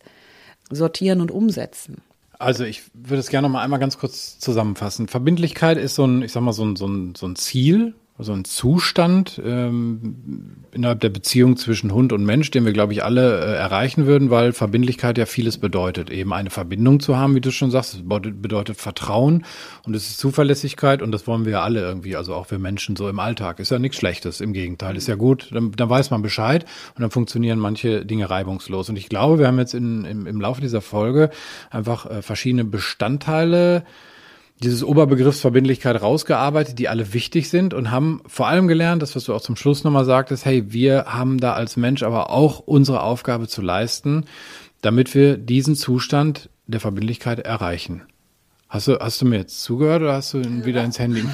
sortieren 0.71 1.21
und 1.21 1.29
umsetzen. 1.29 2.01
Also 2.39 2.65
ich 2.65 2.83
würde 2.93 3.19
es 3.19 3.29
gerne 3.29 3.47
noch 3.47 3.53
mal 3.53 3.63
einmal 3.63 3.79
ganz 3.79 3.97
kurz 3.97 4.37
zusammenfassen. 4.39 5.07
Verbindlichkeit 5.07 5.77
ist 5.77 5.95
so 5.95 6.05
ein, 6.05 6.21
ich 6.21 6.31
sag 6.31 6.41
mal, 6.41 6.53
so 6.53 6.63
ein, 6.63 6.75
so 6.75 6.87
ein, 6.87 7.15
so 7.15 7.27
ein 7.27 7.35
Ziel, 7.35 7.95
also 8.17 8.33
ein 8.33 8.45
Zustand 8.45 9.39
ähm, 9.45 10.55
innerhalb 10.71 11.01
der 11.01 11.09
Beziehung 11.09 11.55
zwischen 11.55 11.93
Hund 11.93 12.11
und 12.13 12.25
Mensch, 12.25 12.49
den 12.49 12.65
wir, 12.65 12.73
glaube 12.73 12.93
ich, 12.93 13.03
alle 13.03 13.39
äh, 13.41 13.55
erreichen 13.55 14.07
würden, 14.07 14.31
weil 14.31 14.53
Verbindlichkeit 14.53 15.19
ja 15.19 15.27
vieles 15.27 15.59
bedeutet. 15.59 16.09
Eben 16.09 16.33
eine 16.33 16.49
Verbindung 16.49 16.99
zu 16.99 17.15
haben, 17.15 17.35
wie 17.35 17.41
du 17.41 17.51
schon 17.51 17.69
sagst, 17.69 18.07
bedeutet 18.07 18.77
Vertrauen 18.77 19.45
und 19.83 19.95
es 19.95 20.09
ist 20.09 20.17
Zuverlässigkeit 20.17 21.03
und 21.03 21.11
das 21.11 21.27
wollen 21.27 21.45
wir 21.45 21.53
ja 21.53 21.61
alle 21.61 21.81
irgendwie, 21.81 22.15
also 22.15 22.33
auch 22.33 22.49
wir 22.49 22.57
Menschen 22.57 22.95
so 22.95 23.07
im 23.07 23.19
Alltag. 23.19 23.59
Ist 23.59 23.69
ja 23.69 23.77
nichts 23.77 23.97
Schlechtes, 23.97 24.41
im 24.41 24.51
Gegenteil, 24.51 24.97
ist 24.97 25.07
ja 25.07 25.15
gut, 25.15 25.49
dann, 25.51 25.71
dann 25.73 25.89
weiß 25.89 26.09
man 26.09 26.23
Bescheid 26.23 26.65
und 26.95 27.01
dann 27.01 27.11
funktionieren 27.11 27.59
manche 27.59 28.03
Dinge 28.03 28.29
reibungslos. 28.29 28.89
Und 28.89 28.95
ich 28.95 29.09
glaube, 29.09 29.37
wir 29.37 29.47
haben 29.47 29.59
jetzt 29.59 29.75
in, 29.75 30.05
im, 30.05 30.25
im 30.25 30.41
Laufe 30.41 30.61
dieser 30.61 30.81
Folge 30.81 31.29
einfach 31.69 32.09
äh, 32.09 32.21
verschiedene 32.23 32.65
Bestandteile 32.65 33.83
dieses 34.63 34.83
Oberbegriffs 34.83 35.39
Verbindlichkeit 35.39 36.01
rausgearbeitet, 36.01 36.79
die 36.79 36.89
alle 36.89 37.13
wichtig 37.13 37.49
sind 37.49 37.73
und 37.73 37.91
haben 37.91 38.21
vor 38.25 38.47
allem 38.47 38.67
gelernt, 38.67 39.01
das 39.01 39.15
was 39.15 39.25
du 39.25 39.33
auch 39.33 39.41
zum 39.41 39.55
Schluss 39.55 39.83
nochmal 39.83 40.05
sagtest, 40.05 40.45
hey, 40.45 40.71
wir 40.71 41.05
haben 41.05 41.39
da 41.39 41.53
als 41.53 41.77
Mensch 41.77 42.03
aber 42.03 42.31
auch 42.31 42.59
unsere 42.59 43.01
Aufgabe 43.01 43.47
zu 43.47 43.61
leisten, 43.61 44.25
damit 44.81 45.13
wir 45.13 45.37
diesen 45.37 45.75
Zustand 45.75 46.49
der 46.65 46.79
Verbindlichkeit 46.79 47.39
erreichen. 47.39 48.03
Hast 48.69 48.87
du, 48.87 48.99
hast 48.99 49.21
du 49.21 49.25
mir 49.25 49.37
jetzt 49.37 49.63
zugehört 49.63 50.01
oder 50.01 50.13
hast 50.13 50.33
du 50.33 50.39
ihn 50.39 50.65
wieder 50.65 50.83
ins 50.83 50.99
Handy? 50.99 51.23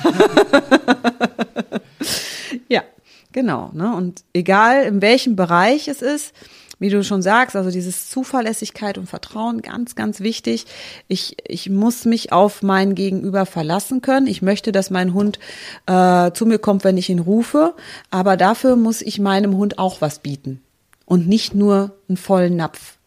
ja, 2.70 2.84
genau. 3.32 3.72
Ne? 3.74 3.96
Und 3.96 4.24
egal 4.34 4.84
in 4.84 5.02
welchem 5.02 5.36
Bereich 5.36 5.88
es 5.88 6.04
ist, 6.04 6.34
wie 6.80 6.90
du 6.90 7.04
schon 7.04 7.22
sagst, 7.22 7.56
also 7.56 7.72
dieses 7.72 8.10
Zuverlässigkeit 8.10 8.98
und 8.98 9.08
Vertrauen, 9.08 9.62
ganz, 9.62 9.96
ganz 9.96 10.20
wichtig. 10.20 10.66
Ich, 11.08 11.38
ich 11.48 11.70
muss 11.70 12.06
mich 12.06 12.32
auf 12.32 12.62
mein 12.62 12.96
Gegenüber 12.96 13.46
verlassen 13.46 14.02
können. 14.02 14.28
Ich 14.28 14.42
möchte, 14.42 14.72
dass 14.72 14.90
mein 14.90 15.14
Hund 15.14 15.40
äh, 15.86 16.32
zu 16.32 16.46
mir 16.46 16.60
kommt, 16.60 16.84
wenn 16.84 16.98
ich 16.98 17.10
ihn 17.10 17.20
rufe. 17.20 17.76
Aber 18.10 18.38
dafür 18.38 18.76
muss 18.76 19.02
ich 19.02 19.20
meinem 19.20 19.56
Hund 19.56 19.80
auch 19.80 20.02
was 20.02 20.20
bieten. 20.20 20.62
Und 21.06 21.28
nicht 21.28 21.54
nur 21.54 21.96
einen 22.10 22.18
vollen 22.18 22.56
Napf. 22.56 22.98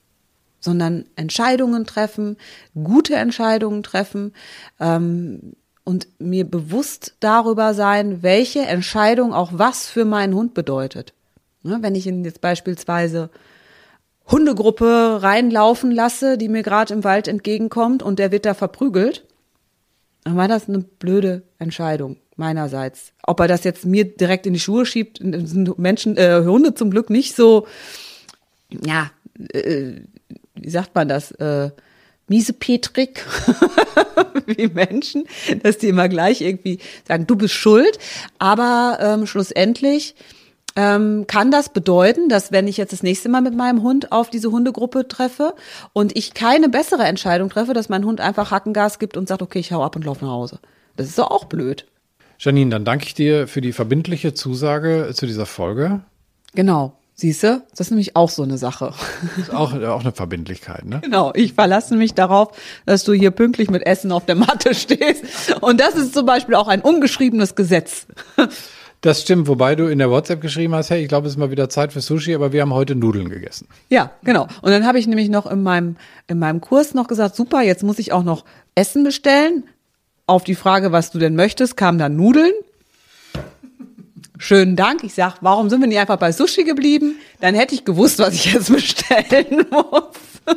sondern 0.61 1.05
Entscheidungen 1.14 1.85
treffen, 1.85 2.37
gute 2.74 3.14
Entscheidungen 3.14 3.83
treffen 3.83 4.33
ähm, 4.81 5.55
und 5.85 6.09
mir 6.18 6.44
bewusst 6.44 7.14
darüber 7.20 7.72
sein, 7.72 8.22
welche 8.22 8.61
Entscheidung 8.61 9.33
auch 9.33 9.50
was 9.55 9.87
für 9.87 10.05
meinen 10.05 10.35
Hund 10.35 10.55
bedeutet. 10.55 11.14
Ne, 11.62 11.79
wenn 11.81 11.94
ich 11.94 12.07
ihn 12.07 12.24
jetzt 12.24 12.40
beispielsweise 12.40 13.31
Hundegruppe 14.29 15.19
reinlaufen 15.23 15.91
lasse, 15.91 16.37
die 16.37 16.49
mir 16.49 16.62
gerade 16.62 16.93
im 16.93 17.05
Wald 17.05 17.29
entgegenkommt 17.29 18.03
und 18.03 18.19
der 18.19 18.33
wird 18.33 18.45
da 18.45 18.55
verprügelt, 18.55 19.25
dann 20.25 20.37
war 20.37 20.49
das 20.49 20.69
eine 20.69 20.79
blöde 20.79 21.43
Entscheidung 21.59 22.17
meinerseits. 22.37 23.12
Ob 23.23 23.41
er 23.41 23.49
das 23.49 23.65
jetzt 23.65 23.87
mir 23.87 24.05
direkt 24.05 24.47
in 24.47 24.55
die 24.55 24.61
Schuhe 24.61 24.85
schiebt, 24.85 25.19
sind 25.19 25.79
Menschen, 25.79 26.17
äh, 26.17 26.43
Hunde 26.45 26.75
zum 26.75 26.91
Glück 26.91 27.11
nicht 27.11 27.37
so, 27.37 27.67
ja, 28.85 29.11
äh, 29.53 30.01
wie 30.55 30.71
sagt 30.71 30.95
man 30.95 31.09
das, 31.09 31.31
äh, 31.33 31.71
miesepetrig 32.29 33.25
wie 34.47 34.67
Menschen, 34.69 35.27
dass 35.62 35.79
die 35.79 35.89
immer 35.89 36.09
gleich 36.09 36.41
irgendwie 36.41 36.81
sagen, 37.07 37.27
du 37.27 37.37
bist 37.37 37.55
schuld. 37.55 37.99
Aber 38.39 38.99
ähm, 39.01 39.27
schlussendlich 39.27 40.15
ähm, 40.77 41.27
kann 41.27 41.51
das 41.51 41.71
bedeuten, 41.71 42.29
dass 42.29 42.53
wenn 42.53 42.69
ich 42.69 42.77
jetzt 42.77 42.93
das 42.93 43.03
nächste 43.03 43.29
Mal 43.29 43.41
mit 43.41 43.57
meinem 43.57 43.83
Hund 43.83 44.12
auf 44.12 44.31
diese 44.31 44.51
Hundegruppe 44.51 45.09
treffe 45.09 45.55
und 45.93 46.17
ich 46.17 46.35
keine 46.35 46.69
bessere 46.69 47.05
Entscheidung 47.05 47.49
treffe, 47.49 47.73
dass 47.73 47.89
mein 47.89 48.05
Hund 48.05 48.21
einfach 48.21 48.51
Hackengas 48.51 48.99
gibt 48.99 49.17
und 49.17 49.27
sagt, 49.27 49.43
okay, 49.43 49.59
ich 49.59 49.73
hau 49.73 49.83
ab 49.83 49.97
und 49.97 50.05
laufe 50.05 50.25
nach 50.25 50.33
Hause. 50.33 50.61
Das 50.97 51.09
ist 51.09 51.19
doch 51.19 51.31
auch 51.31 51.47
blöd. 51.47 51.87
Janine, 52.39 52.71
dann 52.71 52.85
danke 52.85 53.07
ich 53.07 53.15
dir 53.15 53.49
für 53.49 53.62
die 53.62 53.73
verbindliche 53.73 54.35
Zusage 54.35 55.11
zu 55.15 55.27
dieser 55.27 55.47
Folge. 55.47 56.01
Genau. 56.55 56.93
Siehst 57.19 57.45
du, 57.45 57.62
das 57.71 57.81
ist 57.81 57.91
nämlich 57.93 58.15
auch 58.15 58.29
so 58.29 58.43
eine 58.43 58.59
Sache. 58.59 58.93
Das 59.37 59.49
ist 59.49 59.55
auch, 59.55 59.73
auch 59.73 60.01
eine 60.01 60.12
Verbindlichkeit, 60.12 60.85
ne? 60.85 61.01
Genau, 61.03 61.33
ich 61.35 61.55
verlasse 61.55 61.97
mich 61.97 62.12
darauf, 62.12 62.49
dass 62.85 63.05
du 63.05 63.15
hier 63.15 63.31
pünktlich 63.31 63.71
mit 63.71 63.87
Essen 63.87 64.12
auf 64.12 64.27
der 64.27 64.35
Matte 64.35 64.75
stehst. 64.75 65.25
Und 65.62 65.81
das 65.81 65.95
ist 65.95 66.12
zum 66.12 66.27
Beispiel 66.27 66.55
auch 66.57 66.69
ein 66.69 66.83
ungeschriebenes 66.83 67.55
Gesetz. 67.55 68.07
Das 69.07 69.23
stimmt, 69.23 69.47
wobei 69.47 69.77
du 69.77 69.87
in 69.87 70.01
der 70.01 70.11
WhatsApp 70.11 70.40
geschrieben 70.40 70.75
hast, 70.75 70.90
hey, 70.90 71.01
ich 71.01 71.07
glaube, 71.07 71.29
es 71.29 71.35
ist 71.35 71.38
mal 71.38 71.53
wieder 71.53 71.69
Zeit 71.69 71.92
für 71.92 72.01
Sushi, 72.01 72.35
aber 72.35 72.51
wir 72.51 72.62
haben 72.62 72.75
heute 72.75 72.97
Nudeln 72.97 73.29
gegessen. 73.29 73.69
Ja, 73.88 74.11
genau. 74.25 74.49
Und 74.62 74.73
dann 74.73 74.85
habe 74.85 74.99
ich 74.99 75.07
nämlich 75.07 75.29
noch 75.29 75.47
in 75.47 75.62
meinem, 75.62 75.95
in 76.27 76.40
meinem 76.40 76.61
Kurs 76.61 76.92
noch 76.92 77.07
gesagt, 77.07 77.37
super, 77.37 77.62
jetzt 77.62 77.85
muss 77.85 78.01
ich 78.01 78.12
auch 78.12 78.25
noch 78.25 78.45
Essen 78.75 79.05
bestellen. 79.05 79.62
Auf 80.27 80.42
die 80.42 80.57
Frage, 80.57 80.90
was 80.90 81.12
du 81.12 81.21
denn 81.21 81.37
möchtest, 81.37 81.77
kamen 81.77 82.01
dann 82.01 82.16
Nudeln. 82.16 82.51
Schönen 84.38 84.75
Dank. 84.75 85.05
Ich 85.05 85.14
sag, 85.14 85.37
warum 85.40 85.71
sind 85.71 85.81
wir 85.81 85.87
nicht 85.87 86.01
einfach 86.01 86.19
bei 86.19 86.33
Sushi 86.33 86.64
geblieben? 86.64 87.14
Dann 87.40 87.55
hätte 87.55 87.77
ich 87.77 87.85
gewusst, 87.85 88.19
was 88.19 88.35
ich 88.35 88.53
jetzt 88.53 88.73
bestellen 88.75 89.66
muss. 89.71 90.57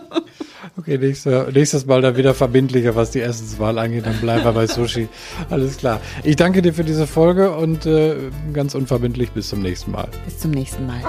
Okay, 0.77 0.97
nächstes, 0.97 1.53
nächstes 1.53 1.85
Mal 1.85 2.01
dann 2.01 2.17
wieder 2.17 2.33
verbindlicher, 2.33 2.95
was 2.95 3.11
die 3.11 3.21
Essenswahl 3.21 3.77
angeht. 3.77 4.05
Dann 4.05 4.19
bleiben 4.19 4.43
wir 4.43 4.51
bei 4.51 4.67
Sushi. 4.67 5.07
Alles 5.49 5.77
klar. 5.77 5.99
Ich 6.23 6.35
danke 6.35 6.61
dir 6.61 6.73
für 6.73 6.83
diese 6.83 7.07
Folge 7.07 7.55
und 7.55 7.85
äh, 7.85 8.15
ganz 8.53 8.75
unverbindlich 8.75 9.31
bis 9.31 9.49
zum 9.49 9.61
nächsten 9.61 9.91
Mal. 9.91 10.07
Bis 10.25 10.39
zum 10.39 10.51
nächsten 10.51 10.85
Mal. 10.85 11.01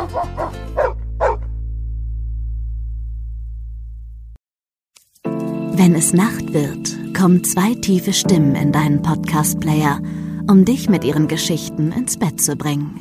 Wenn 5.73 5.95
es 5.95 6.13
Nacht 6.13 6.53
wird, 6.53 7.17
kommen 7.17 7.43
zwei 7.45 7.75
tiefe 7.75 8.13
Stimmen 8.13 8.55
in 8.55 8.73
deinen 8.73 9.03
Podcast-Player– 9.03 10.01
um 10.51 10.65
dich 10.65 10.89
mit 10.89 11.05
ihren 11.05 11.29
Geschichten 11.29 11.93
ins 11.93 12.19
Bett 12.19 12.41
zu 12.41 12.57
bringen. 12.57 13.01